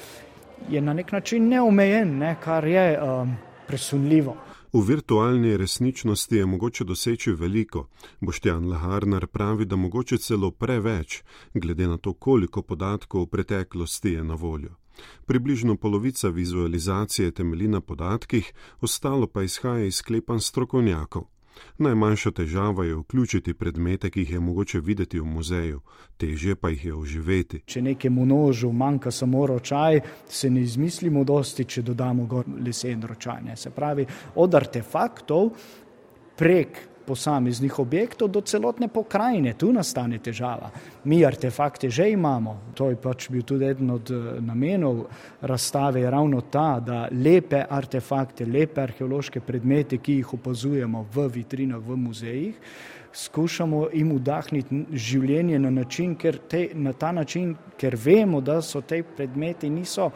[0.71, 2.37] Je na nek način neomejen, ne?
[2.43, 3.35] kar je um,
[3.67, 4.37] presunljivo.
[4.77, 7.89] V virtualni resničnosti je mogoče doseči veliko.
[8.21, 11.23] Boštjan Laharnar pravi, da mogoče celo preveč,
[11.55, 14.75] glede na to, koliko podatkov v preteklosti je na voljo.
[15.27, 21.25] Približno polovica vizualizacije temelji na podatkih, ostalo pa izhaja iz sklepanj strokovnjakov.
[21.79, 25.81] Najmanjša težava je vključiti predmete, ki jih je mogoče videti v muzeju,
[26.17, 27.63] težje pa jih je oživeti.
[27.67, 33.57] Če nekemu nožu manjka samo ročaj, se ne izmislimo dosti, če dodamo gor lesen ročaj.
[33.57, 35.51] Se pravi, od artefaktov
[36.37, 39.55] prek posameznih objektov do celotne pokrajine.
[39.55, 40.71] Tu nastane težava.
[41.05, 45.07] Mi artefakte že imamo, to je pač bil tudi eden od eh, namenov
[45.41, 51.81] razstave, je ravno ta, da lepe artefakte, lepe arheološke predmete, ki jih opazujemo v vitrinah,
[51.81, 52.55] v muzejih,
[53.17, 56.17] skušamo jim vdahniti življenje na, način,
[56.49, 60.11] te, na ta način, ker vemo, da so te predmeti niso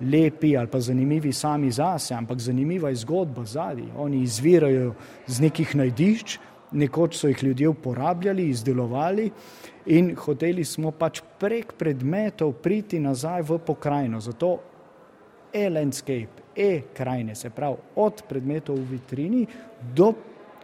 [0.00, 3.88] lepi ali pa zanimivi sami zase, ampak zanimiva je zgodba zadnji.
[3.96, 4.94] Oni izvirajo
[5.26, 6.38] z nekih najdišč,
[6.72, 9.30] nekoč so jih ljudje uporabljali, izdelovali
[9.86, 14.20] in hoteli smo pač prek predmetov priti nazaj v pokrajino.
[14.20, 14.58] Zato
[15.52, 19.46] e-landscape, e-krajine, se pravi od predmetov v vitrini
[19.94, 20.12] do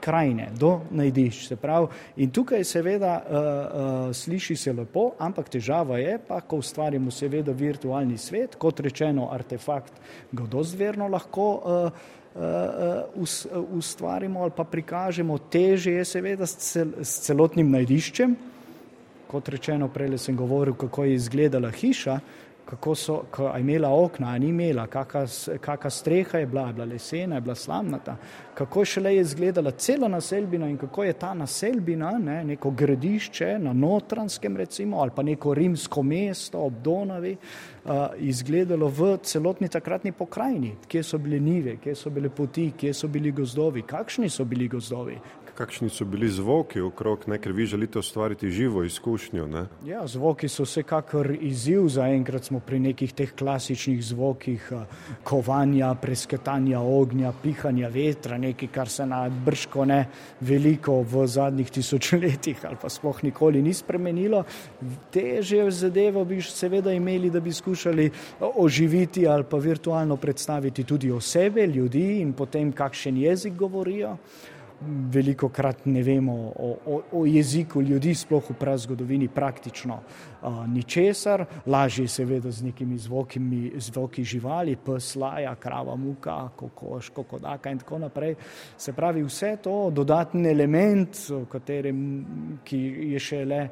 [0.02, 1.46] krajine, do najdišč.
[1.52, 1.86] Se pravi,
[2.16, 7.54] in tukaj seveda uh, uh, sliši se lepo, ampak težava je pa, ko ustvarjamo seveda
[7.54, 12.02] virtualni svet, kot rečeno, artefakt ga dozverno lahko uh,
[12.34, 18.36] uh, ustvarimo ali pa prikažemo, teže je seveda s, cel, s celotnim najdiščem.
[19.32, 22.18] Kot rečeno, prej sem govoril, kako je izgledala hiša,
[22.72, 23.22] kako so,
[23.54, 28.16] je imela okna, ni imela, kakšna streha je bila, je bila lesena, je bila slamnata,
[28.54, 33.72] kako šele je izgledala cela naselbina in kako je ta naselbina, ne, neko gradišče na
[33.72, 37.36] notranskem recimo ali pa neko rimsko mesto ob Donavi,
[37.84, 42.94] uh, izgledalo v celotni takratni pokrajini, kje so bile nive, kje so bile poti, kje
[42.94, 45.18] so bili gozdovi, kakšni so bili gozdovi,
[45.54, 49.46] kakšni so bili zvoki okrog, ne, ker vi želite ustvariti živo izkušnjo.
[49.46, 49.64] Ne?
[49.86, 54.84] Ja, zvoki so vsekakor izziv, zaenkrat smo pri nekih teh klasičnih zvokih eh,
[55.24, 60.06] kovanja, presketanja ognja, pihanja vetra, nekaj, kar se na brško ne
[60.40, 64.44] veliko v zadnjih tisočletjih ali pa sploh nikoli ni spremenilo.
[65.12, 68.10] Teže zadeve bi seveda imeli, da bi skušali
[68.40, 74.16] oživiti ali pa virtualno predstaviti tudi osebe, ljudi in potem kakšen jezik govorijo
[74.86, 81.44] veliko krat ne vemo o, o, o jeziku ljudi, sploh v prazgodovini, praktično uh, ničesar,
[81.66, 87.98] lažje seveda z nekimi zvokimi, zvoki živali, pes, laja, krava, muka, kokoš, kokodaka in tako
[87.98, 88.34] naprej.
[88.76, 91.18] Se pravi, vse to dodatni element,
[91.52, 92.04] katerem,
[92.64, 93.64] ki je še le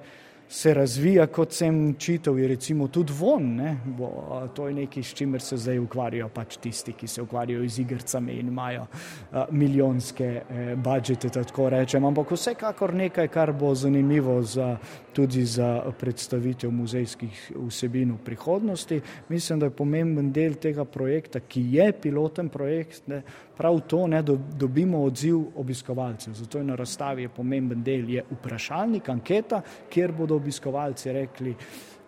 [0.51, 3.61] se razvija, kot sem čital, je recimo tudi von.
[3.85, 4.09] Bo,
[4.55, 8.33] to je nekaj, s čimer se zdaj ukvarjajo pač tisti, ki se ukvarjajo z igrcami
[8.41, 8.87] in imajo
[9.33, 12.05] a, milijonske e, budžete, tako rečem.
[12.05, 14.73] Ampak vsekakor nekaj, kar bo zanimivo za,
[15.13, 19.01] tudi za predstavitev muzejskih vsebin v prihodnosti.
[19.29, 23.23] Mislim, da je pomemben del tega projekta, ki je piloten projekt, ne,
[23.61, 26.35] prav to, da do, dobimo odziv obiskovalcev.
[26.35, 31.55] Zato je na razstavi pomemben del je vprašalnik, anketa, kjer bodo obiskovalci rekli,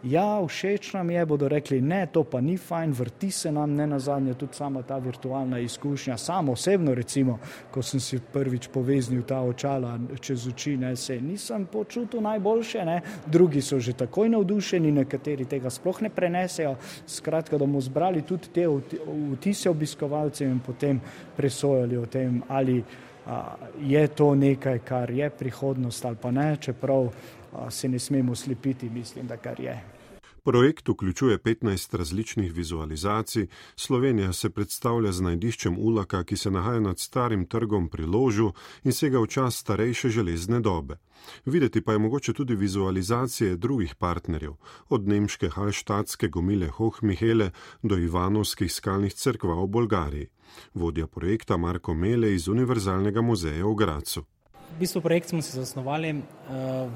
[0.02, 3.86] ja, všeč nam je, bodo rekli, ne, to pa ni fajn, vrti se nam, ne
[3.86, 6.16] na zadnje, tudi sama ta virtualna izkušnja.
[6.18, 7.38] Sam osebno, recimo,
[7.70, 13.00] ko sem si prvič poveznil ta očala čez oči, ne, se nisem počutil najboljše, ne.
[13.26, 16.76] drugi so že takoj navdušeni, nekateri tega sploh ne prenesejo.
[17.06, 18.66] Skratka, da bomo zbrali tudi te
[19.36, 21.00] vtise obiskovalcev in potem
[21.36, 22.82] presojali o tem, ali
[23.26, 27.10] a, je to nekaj, kar je prihodnost ali pa ne, čeprav
[27.70, 30.02] se ne smemo slepiti, mislim, da kar je.
[30.44, 33.46] Projekt vključuje 15 različnih vizualizacij.
[33.76, 38.52] Slovenija se predstavlja z najdiščem Ulaka, ki se nahaja nad starim trgom pri ložu
[38.84, 40.98] in sega v čas starejše železne dobe.
[41.44, 44.52] Videti pa je mogoče tudi vizualizacije drugih partnerjev,
[44.88, 47.50] od nemške halštatske gomile Hohmihele
[47.82, 50.28] do Ivanovskih skalnih crkva v Bolgariji.
[50.74, 54.24] Vodja projekta Marko Mele iz Univerzalnega muzeja v Gracu.
[54.70, 56.22] V bistvu projekt smo si zasnovali uh,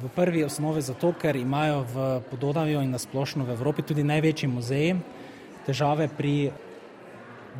[0.02, 4.96] v prvi osnovi zato, ker imajo v Pododavju in nasplošno v Evropi tudi največji muzeji
[5.66, 6.50] težave pri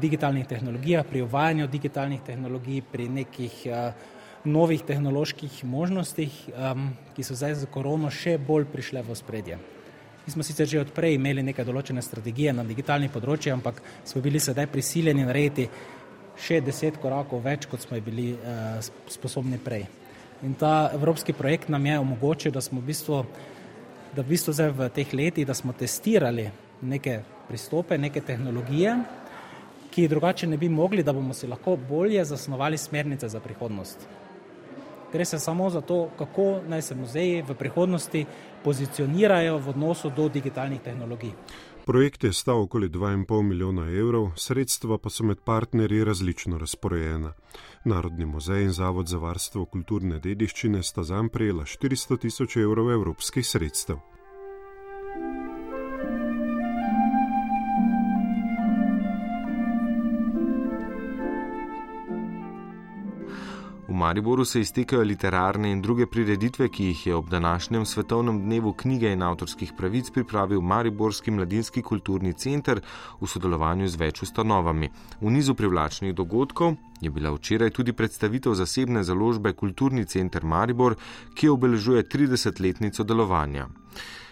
[0.01, 3.93] digitalnih tehnologijah, pri uvajanju digitalnih tehnologij, pri nekih uh,
[4.47, 6.31] novih tehnoloških možnostih,
[7.15, 9.59] ki so zdaj za korono še bolj prišle v spredje.
[10.27, 14.41] Mi smo sicer že odprej imeli neke določene strategije na digitalnih področjih, ampak smo bili
[14.43, 15.69] sedaj prisiljeni narediti
[16.37, 18.79] še deset korakov več, kot smo bili uh,
[19.09, 19.87] sposobni prej.
[20.45, 23.23] In ta evropski projekt nam je omogočil, da smo v bistvu,
[24.13, 26.51] da v bistvu zdaj v teh letih, da smo testirali
[26.83, 28.99] neke pristope, neke tehnologije,
[29.91, 34.05] ki drugače ne bi mogli, da bomo si lahko bolje zasnovali smernice za prihodnost.
[35.13, 38.27] Gre se samo za to, kako naj se muzeji v prihodnosti
[38.65, 41.33] pozicionirajo v odnosu do digitalnih tehnologij.
[41.87, 47.33] Projekt je stal okoli 2,5 milijona evrov, sredstva pa so med partnerji različno razporejena.
[47.85, 53.47] Narodni muzej in Zavod za varstvo kulturne dediščine sta zanj prejela 400 tisoč evrov evropskih
[53.47, 54.03] sredstev.
[63.89, 69.13] Mariboru se iztekajo literarne in druge prireditve, ki jih je ob današnjem svetovnem dnevu knjige
[69.13, 72.81] in avtorskih pravic pripravil Mariborski mladinski kulturni center
[73.21, 74.91] v sodelovanju z več ustanovami.
[75.21, 80.97] V nizu privlačnih dogodkov je bila včeraj tudi predstavitev zasebne založbe Kulturni center Maribor,
[81.35, 83.69] ki obeležuje 30-letnico delovanja.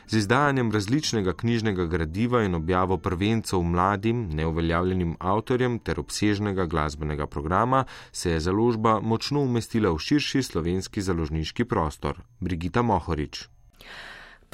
[0.08, 7.84] Z izdajanjem različnega knjižnega gradiva in objavo prvencev mladim, neuveljavljenim avtorjem ter obsežnega glasbenega programa
[8.12, 12.20] se je založba močno umestila v širši slovenski založniški prostor.
[12.40, 13.48] Brigita Mohorič.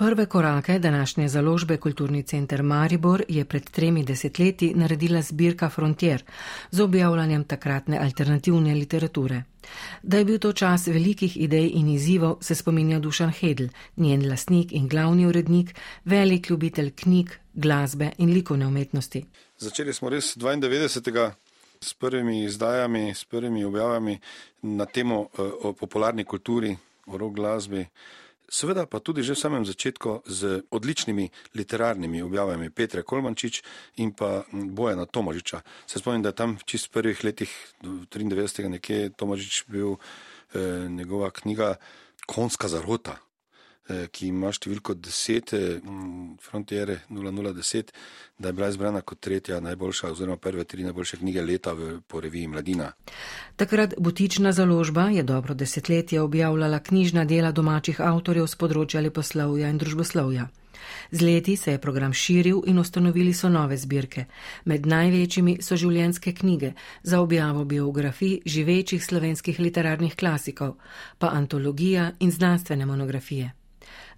[0.01, 6.23] Prve korake današnje založbe Kulturni center Maribor je pred tremi desetletji naredila zbirka Frontier
[6.71, 9.43] z objavljanjem takratne alternativne literature.
[10.03, 13.65] Da je bil to čas velikih idej in izzivov, se spominja Dušan Hedl,
[13.97, 15.75] njen lasnik in glavni urednik,
[16.05, 19.25] velik ljubitelj knjig, glasbe in likovne umetnosti.
[19.59, 21.31] Začeli smo res 92.
[21.81, 24.19] s prvimi izdajami, s prvimi objavami
[24.63, 26.77] na temo eh, o popularni kulturi,
[27.07, 27.87] o rock glasbi.
[28.51, 33.63] Seveda pa tudi že v samem začetku z odličnimi literarnimi objavami Petra Kolmančič
[34.03, 35.63] in pa Bojana Tomažiča.
[35.87, 37.51] Se spomnim, da tam v čist prvih letih
[37.83, 38.67] 93.
[38.67, 41.79] nekje Tomažič bil eh, njegova knjiga
[42.27, 43.23] Konska zarota.
[43.91, 45.81] Eh, ki ima številko 10, eh,
[46.45, 47.91] Frontiere 0010,
[48.39, 52.21] da je bila izbrana kot tretja najboljša oziroma prve tri najboljše knjige leta v, po
[52.21, 52.93] reviji Mladina.
[53.57, 59.79] Takrat butična založba je dobro desetletje objavljala knjižna dela domačih avtorjev z področja leposlovja in
[59.83, 60.49] družboslovja.
[61.11, 64.25] Z leti se je program širil in ustanovili so nove zbirke.
[64.65, 66.73] Med največjimi so življenjske knjige
[67.03, 70.77] za objavo biografij živečih slovenskih literarnih klasikov,
[71.19, 73.60] pa antologija in znanstvene monografije.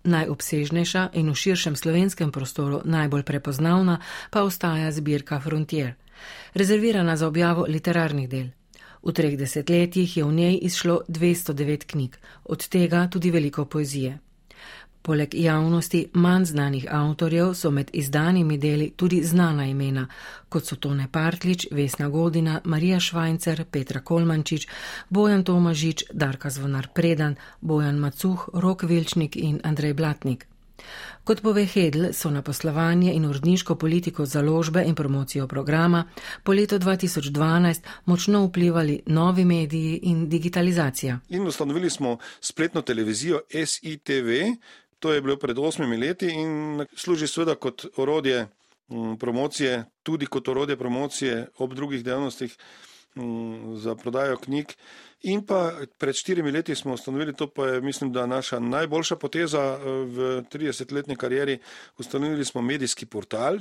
[0.05, 4.01] Najobsežnejša in v širšem slovenskem prostoru najbolj prepoznavna
[4.31, 5.95] pa ostaja zbirka Frontier,
[6.55, 8.51] rezervirana za objavo literarnih del.
[9.03, 14.19] V treh desetletjih je v njej izšlo 209 knjig, od tega tudi veliko poezije.
[15.03, 20.07] Poleg javnosti manj znanih avtorjev so med izdanimi deli tudi znana imena,
[20.49, 24.69] kot so Tone Partlič, Vesna Godina, Marija Švajcer, Petra Kolmančič,
[25.09, 30.47] Bojan Tomažič, Darka Zvonar Predan, Bojan Macuh, Rok Vilčnik in Andrej Blatnik.
[31.25, 36.05] Kot pove Hedl, so na poslovanje in uredniško politiko založbe in promocijo programa
[36.43, 41.19] po letu 2012 močno vplivali novi mediji in digitalizacija.
[41.29, 44.29] In ustanovili smo spletno televizijo SITV,
[45.03, 48.47] To je bilo pred osmimi leti in služi seveda kot orodje
[48.89, 52.55] mm, promocije, tudi kot orodje promocije ob drugih dejavnostih
[53.15, 54.77] mm, za prodajo knjig.
[55.23, 59.77] In pa pred štirimi leti smo ustanovili, to pa je mislim, da naša najboljša poteza
[59.83, 61.59] v 30-letni karieri,
[61.99, 63.59] ustanovili smo medijski portal,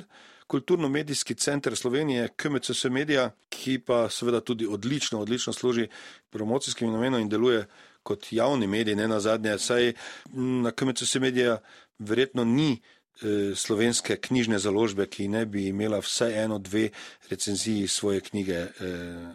[0.47, 5.87] kulturno-medijski center Slovenije, KMCS Media, ki pa seveda tudi odlično, odlično služi
[6.29, 7.65] promocijskim namenom in deluje
[8.03, 9.93] kot javni medij, ne na zadnje, saj
[10.33, 11.59] na KMCS Media
[11.99, 12.81] verjetno ni
[13.21, 16.89] Eh, slovenske knjižne založbe, ki ne bi imela vsaj eno, dve
[17.29, 18.69] recenziji svoje knjige eh,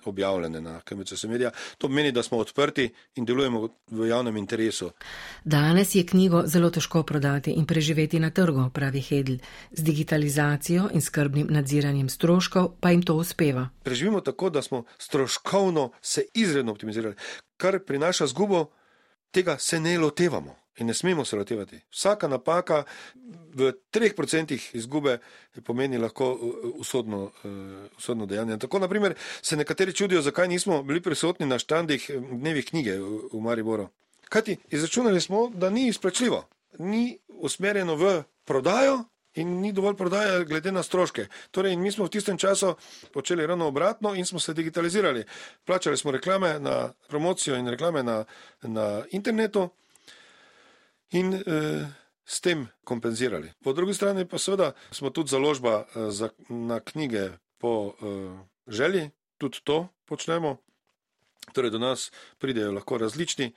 [0.05, 1.51] objavljene na KMCS Media.
[1.79, 4.91] To pomeni, da smo odprti in delujemo v javnem interesu.
[5.45, 9.37] Danes je knjigo zelo težko prodati in preživeti na trgu, pravi Hedl.
[9.71, 13.69] Z digitalizacijo in skrbnim nadziranjem stroškov pa jim to uspeva.
[13.83, 17.15] Preživimo tako, da smo stroškovno se izredno optimizirali,
[17.57, 18.71] kar prinaša zgubo,
[19.31, 20.57] tega se ne lotevamo.
[20.77, 21.79] In ne smemo se lotevati.
[21.91, 22.85] Vsaka napaka
[23.55, 25.19] v treh procentih izgube
[25.65, 28.59] pomeni lahko uh, usodno, uh, usodno dejanje.
[28.59, 32.99] Tako naprimer se nekateri čudijo, zakaj nismo bili prisotni na štandih eh, dnevih knjige
[33.33, 33.89] v Mariboru.
[34.29, 36.45] Kajti izračunali smo, da ni izplačljivo,
[36.79, 39.05] ni usmerjeno v prodajo
[39.37, 41.27] in ni dovolj prodaje glede na stroške.
[41.51, 42.75] Torej, mi smo v tistem času
[43.13, 45.25] počeli ravno obratno in smo se digitalizirali.
[45.65, 48.25] Plačali smo reklame na promocijo in reklame na,
[48.63, 49.69] na internetu
[51.11, 51.87] in eh,
[52.25, 53.53] s tem kompenzirali.
[53.63, 59.11] Po drugi strani pa seveda smo tudi založba eh, za, na knjige po eh, želji,
[59.39, 60.57] tudi to počnemo.
[61.53, 63.53] Torej, do nas pridejo lahko različni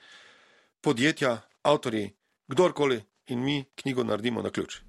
[0.80, 2.10] podjetja, avtori,
[2.48, 4.80] kdorkoli in mi knjigo naredimo na ključ.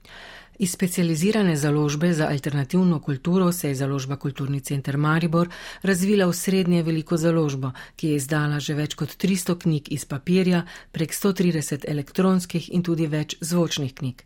[0.61, 5.49] Iz specializirane založbe za alternativno kulturo se je založba Kulturni center Maribor
[5.81, 10.61] razvila v srednje veliko založbo, ki je izdala že več kot 300 knjig iz papirja,
[10.91, 14.21] prek 130 elektronskih in tudi več zvočnih knjig.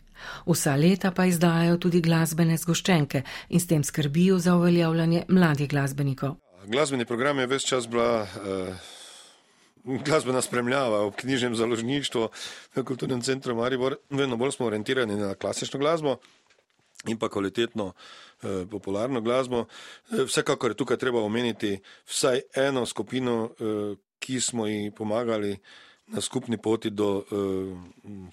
[0.46, 6.36] Vsa leta pa izdajajo tudi glasbene zgoščenke in s tem skrbijo za uveljavljanje mladih glasbenikov.
[6.68, 8.28] Glasbeni program je ves čas bila.
[8.44, 8.95] Uh
[9.86, 12.30] glasbena spremljava v knjižnem založništvu
[12.76, 13.98] v kulturnem centru Maribor.
[14.10, 16.18] Vedno bolj smo orientirani na klasično glasbo
[17.08, 19.66] in pa kvalitetno eh, popularno glasbo.
[19.66, 25.58] Eh, vsekakor je tukaj treba omeniti vsaj eno skupino, eh, ki smo ji pomagali
[26.08, 27.78] na skupni poti do eh,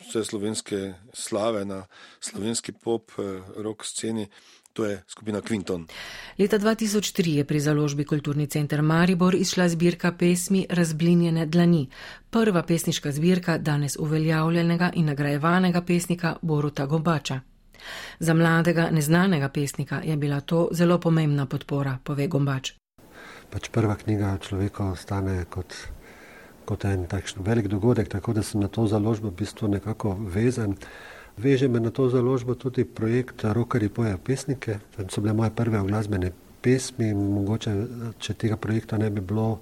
[0.09, 1.86] vse slovenske slave na
[2.20, 4.26] slovenski pop eh, rock sceni.
[4.72, 5.86] To je skupina Quinton.
[6.38, 11.88] Leta 2003 je pri založbi Kulturni center Maribor izšla zbirka pesmi Razblinjene dlani.
[12.30, 17.40] Prva pesniška zbirka danes uveljavljenega in nagrajevanega pesnika Boruta Gobača.
[18.18, 22.72] Za mladega neznanega pesnika je bila to zelo pomembna podpora, pove Gombač.
[23.50, 25.74] Pač prva knjiga človeka ostane kot,
[26.64, 30.76] kot en takšen velik dogodek, tako da sem na to založbo v bistvu nekako vezan.
[31.36, 34.78] Veže me na to založbo tudi projekt Rokari pojejo pesnike.
[34.96, 37.14] Tam so bile moje prve glasbene pesmi.
[37.14, 37.72] Mogoče,
[38.18, 39.60] če tega projekta ne bi bilo,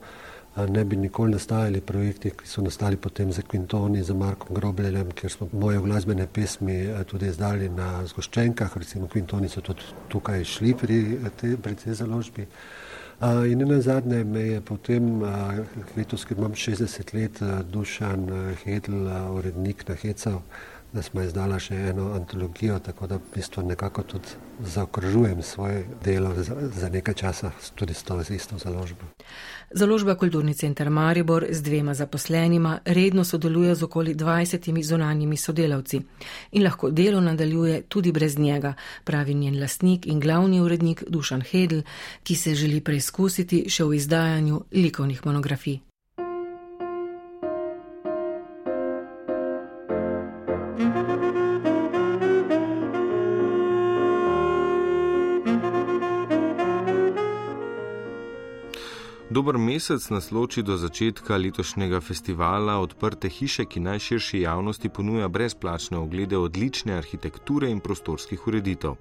[0.68, 5.30] ne bi nikoli nastajali projekti, ki so nastali potem za Quintoni, za Markom Grobljem, ker
[5.30, 8.76] smo moje glasbene pesmi tudi izdali na zgoščenkah.
[8.76, 11.02] Recimo Quintoni so tudi tukaj šli pri,
[11.40, 12.48] te, tej založbi.
[13.20, 15.22] In na zadnje me je potem,
[15.96, 18.26] letos, ker imam 60 let, Dušan
[18.64, 19.06] Hedl,
[19.36, 20.40] urednik na Hecav,
[20.93, 24.28] da smo izdala še eno antologijo, tako da v bistvu nekako tudi
[24.61, 29.07] zaokrožujem svoje delo za, za nekaj časa, tudi s to isto založbo.
[29.70, 36.01] Založba Kulturni center Maribor z dvema zaposlenima redno sodeluje z okoli 20 zunanjimi sodelavci
[36.53, 38.74] in lahko delo nadaljuje tudi brez njega,
[39.05, 41.80] pravi njen lastnik in glavni urednik Dušan Hedl,
[42.22, 45.89] ki se želi preizkusiti še v izdajanju likovnih monografij.
[59.31, 65.99] Dober mesec nas loči do začetka letošnjega festivala Odprte hiše, ki najširši javnosti ponuja brezplačne
[65.99, 68.97] oglede odlične arhitekture in prostorskih ureditev.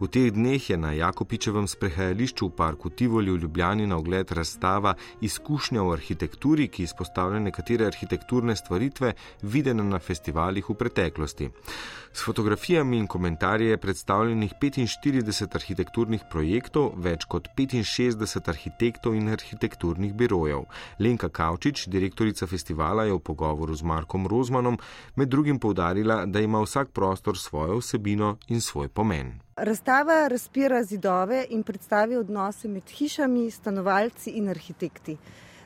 [0.00, 4.94] V teh dneh je na Jakopičevem sprehajališču v parku Tivoli v Ljubljani na ogled razstava
[5.20, 9.12] Izkušnja v arhitekturi, ki izpostavlja nekatere arhitekturne stvaritve,
[9.42, 11.50] videne na festivalih v preteklosti.
[12.12, 19.28] S fotografijami in komentarji je predstavljenih 45 arhitekturnih projektov, več kot 65 arhitektov in
[19.68, 20.64] arhitekturnih birojev.
[20.98, 24.78] Lenka Kavčič, direktorica festivala, je v pogovoru z Markom Rozmanom
[25.16, 29.40] med drugim povdarila, da ima vsak prostor svojo vsebino in svoj pomen.
[29.56, 35.16] Razstava razpira zidove in predstavi odnose med hišami, stanovalci in arhitekti.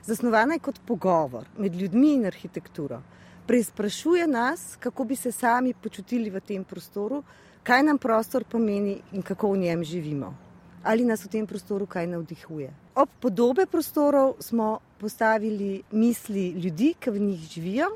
[0.05, 3.03] Zasnovana je kot pogovor med ljudmi in arhitekturo.
[3.47, 7.23] Preizprašuje nas, kako bi se sami počutili v tem prostoru,
[7.63, 10.35] kaj nam prostor pomeni in kako v njem živimo.
[10.83, 12.82] Ali nas v tem prostoru kaj navdihuje.
[12.95, 17.87] Ob podobe prostorov smo postavili misli ljudi, ki v njih živijo,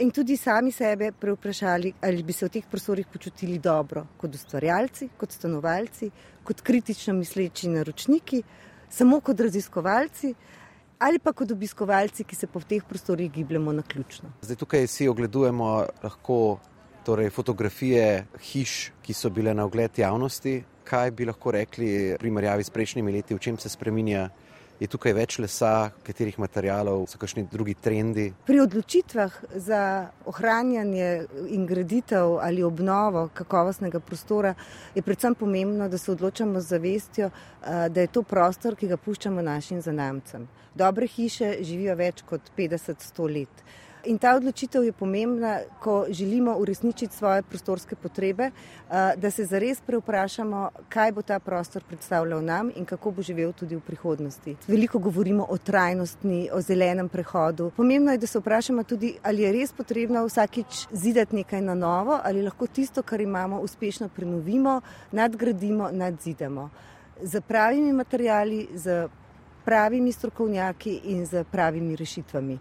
[0.00, 5.08] in tudi sami sebe preuprašali, ali bi se v teh prostorih počutili dobro, kot ustvarjalci,
[5.18, 6.10] kot stanovalci,
[6.44, 8.42] kot kritično misleči naročniki,
[8.90, 10.34] samo kot raziskovalci.
[10.98, 14.30] Ali pa kot obiskovalci, ki se po teh prostorih gibljemo na ključno.
[14.42, 16.58] Zdaj tukaj si ogledujemo lahko
[17.04, 20.62] torej, fotografije hiš, ki so bile na ogled javnosti.
[20.86, 24.28] Kaj bi lahko rekli v primerjavi s prejšnjimi leti, v čem se spremenja
[24.76, 28.26] Je tukaj več lesa, katerih materijalov, so kakšni drugi trendi?
[28.44, 29.80] Pri odločitvah za
[30.28, 31.06] ohranjanje
[31.48, 34.52] in graditev ali obnovo kakovostnega prostora
[34.94, 37.30] je predvsem pomembno, da se odločamo z zavestjo,
[37.64, 40.44] da je to prostor, ki ga puščamo našim zanamcem.
[40.76, 43.64] Dobre hiše živijo več kot 50-100 let.
[44.06, 49.80] In ta odločitev je pomembna, ko želimo uresničiti svoje prostorske potrebe, eh, da se zares
[49.86, 54.56] preoprašamo, kaj bo ta prostor predstavljal nam in kako bo živel tudi v prihodnosti.
[54.68, 57.70] Veliko govorimo o trajnostni, o zelenem prehodu.
[57.76, 62.20] Pomembno je, da se vprašamo tudi, ali je res potrebno vsakič zidati nekaj na novo,
[62.22, 64.80] ali lahko tisto, kar imamo, uspešno prenovimo,
[65.12, 66.70] nadgradimo, nadzidamo.
[67.22, 69.08] Z pravimi materijali, z
[69.64, 72.58] pravimi strokovnjaki in z pravimi rešitvami.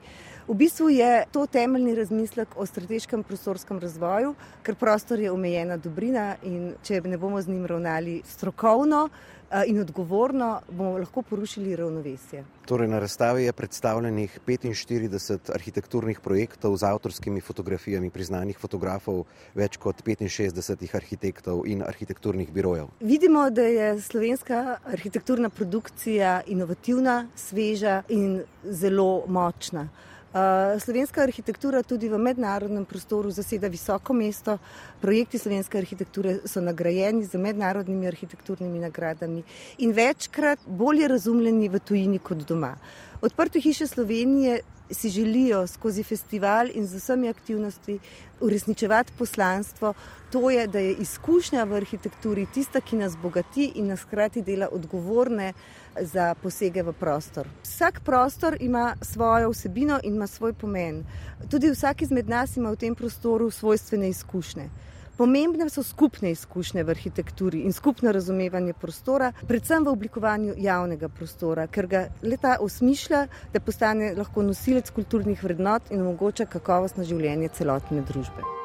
[0.48, 6.36] V bistvu je to temeljni razmislek o strateškem prostorskem razvoju, ker prostor je omejena dobrina
[6.46, 12.44] in če ne bomo z njim ravnali strokovno eh, in odgovorno, bomo lahko porušili ravnovesje.
[12.70, 19.26] Torej, na razstavi je predstavljenih 45 arhitekturnih projektov z avtorskimi fotografijami priznanih fotografov,
[19.58, 22.94] več kot 65 arhitektov in arhitekturnih birojev.
[23.00, 29.90] Vidimo, da je slovenska arhitekturna produkcija inovativna, sveža in zelo močna.
[30.36, 34.58] Eh, slovenska arhitektura tudi v mednarodnem prostoru zaseda visoko mesto.
[35.00, 39.44] Projekti slovenske arhitekture so nagrajeni z mednarodnimi arhitekturnimi nagradami
[39.78, 42.74] in večkrat bolje razumljeni v tujini kot doma.
[43.22, 44.60] Odprte hiše Slovenije
[44.92, 48.00] si želijo skozi festival in z vsemi aktivnostmi
[48.42, 49.94] uresničevati poslanstvo,
[50.32, 54.68] to je, da je izkušnja v arhitekturi tista, ki nas bogati in nas hkrati dela
[54.72, 55.54] odgovorne
[56.02, 57.48] za posege v prostor.
[57.64, 61.06] Vsak prostor ima svojo vsebino in ima svoj pomen.
[61.50, 64.70] Tudi vsak izmed nas ima v tem prostoru svojstvene izkušnje.
[65.18, 71.68] Pomembne so skupne izkušnje v arhitekturi in skupno razumevanje prostora, predvsem v oblikovanju javnega prostora,
[71.72, 73.22] ker ga leta osmišlja,
[73.54, 78.65] da postane lahko nosilec kulturnih vrednot in omogoča kakovostno življenje celotne družbe.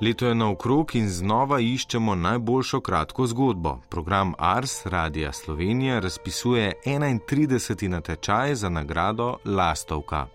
[0.00, 3.80] Leto je naokrog in znova iščemo najboljšo kratko zgodbo.
[3.88, 7.88] Program Ars Radia Slovenija razpisuje 31.
[7.88, 10.26] natečaj za nagrado Lastovka.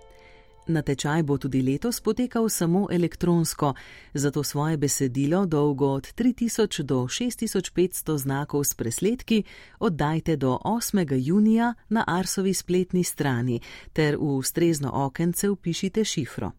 [0.68, 3.74] Natečaj bo tudi letos potekal samo elektronsko,
[4.14, 9.44] zato svoje besedilo dolgo od 3000 do 6500 znakov s presledki
[9.80, 11.28] oddajte do 8.
[11.28, 13.60] junija na Arsovi spletni strani
[13.94, 16.52] ter v ustrezno okence upišite šifro.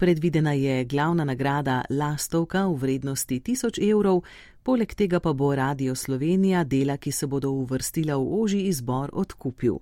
[0.00, 4.22] Predvidena je glavna nagrada Lastovka v vrednosti 1000 evrov,
[4.62, 9.76] poleg tega pa bo Radio Slovenija dela, ki se bodo uvrstila v oži izbor, odkupil.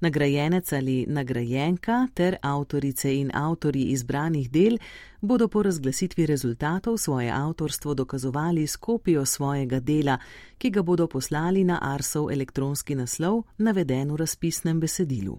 [0.00, 4.78] Nagrajenec ali nagrajenka ter avtorice in avtori izbranih del
[5.20, 10.18] bodo po razglasitvi rezultatov svoje avtorstvo dokazovali s kopijo svojega dela,
[10.58, 15.38] ki ga bodo poslali na Arsov elektronski naslov, naveden v razpisnem besedilu.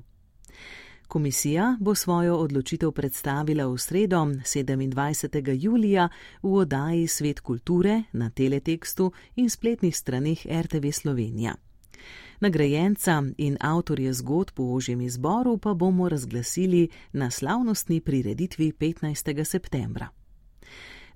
[1.10, 5.58] Komisija bo svojo odločitev predstavila v sredo 27.
[5.64, 6.10] julija
[6.44, 11.56] v oddaji Svet kulture na teletekstu in spletnih straneh RTV Slovenija.
[12.40, 19.44] Nagrajenca in avtorje zgodb v ožjem izboru pa bomo razglasili na slavnostni prireditvi 15.
[19.44, 20.19] septembra.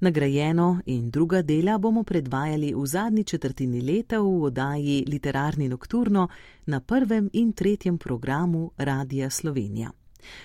[0.03, 6.27] Nagrajeno in druga dela bomo predvajali v zadnji četrtini leta v oddaji Literarni nokturno
[6.65, 9.91] na prvem in tretjem programu Radia Slovenija.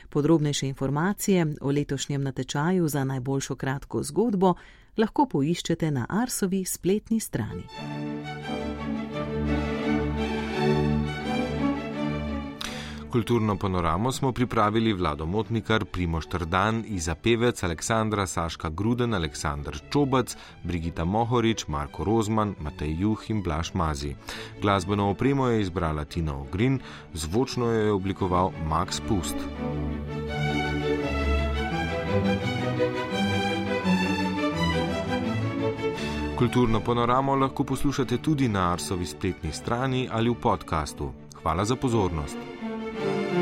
[0.09, 4.55] Podrobnejše informacije o letošnjem natečaju za najboljšo kratko zgodbo
[4.97, 7.63] lahko poiščete na Arsovi spletni strani.
[13.13, 20.37] Kulturno panoramo smo pripravili Vlado Motnikar, Primoš Trdan, Iza Pevec, Aleksandra Saška Gruden, Aleksandr Čobac,
[20.65, 24.15] Brigita Mohorič, Marko Rozman, Matej Juh in Blaš Mazi.
[24.63, 26.81] Glasbeno opremo je izbrala Tina Ogrin,
[27.15, 29.37] zvočno jo je oblikoval Max Pust.
[36.39, 41.13] Kulturno panoramo lahko poslušate tudi na Arsovi spletni strani ali v podkastu.
[41.43, 42.37] Hvala za pozornost.
[43.01, 43.38] Thank you.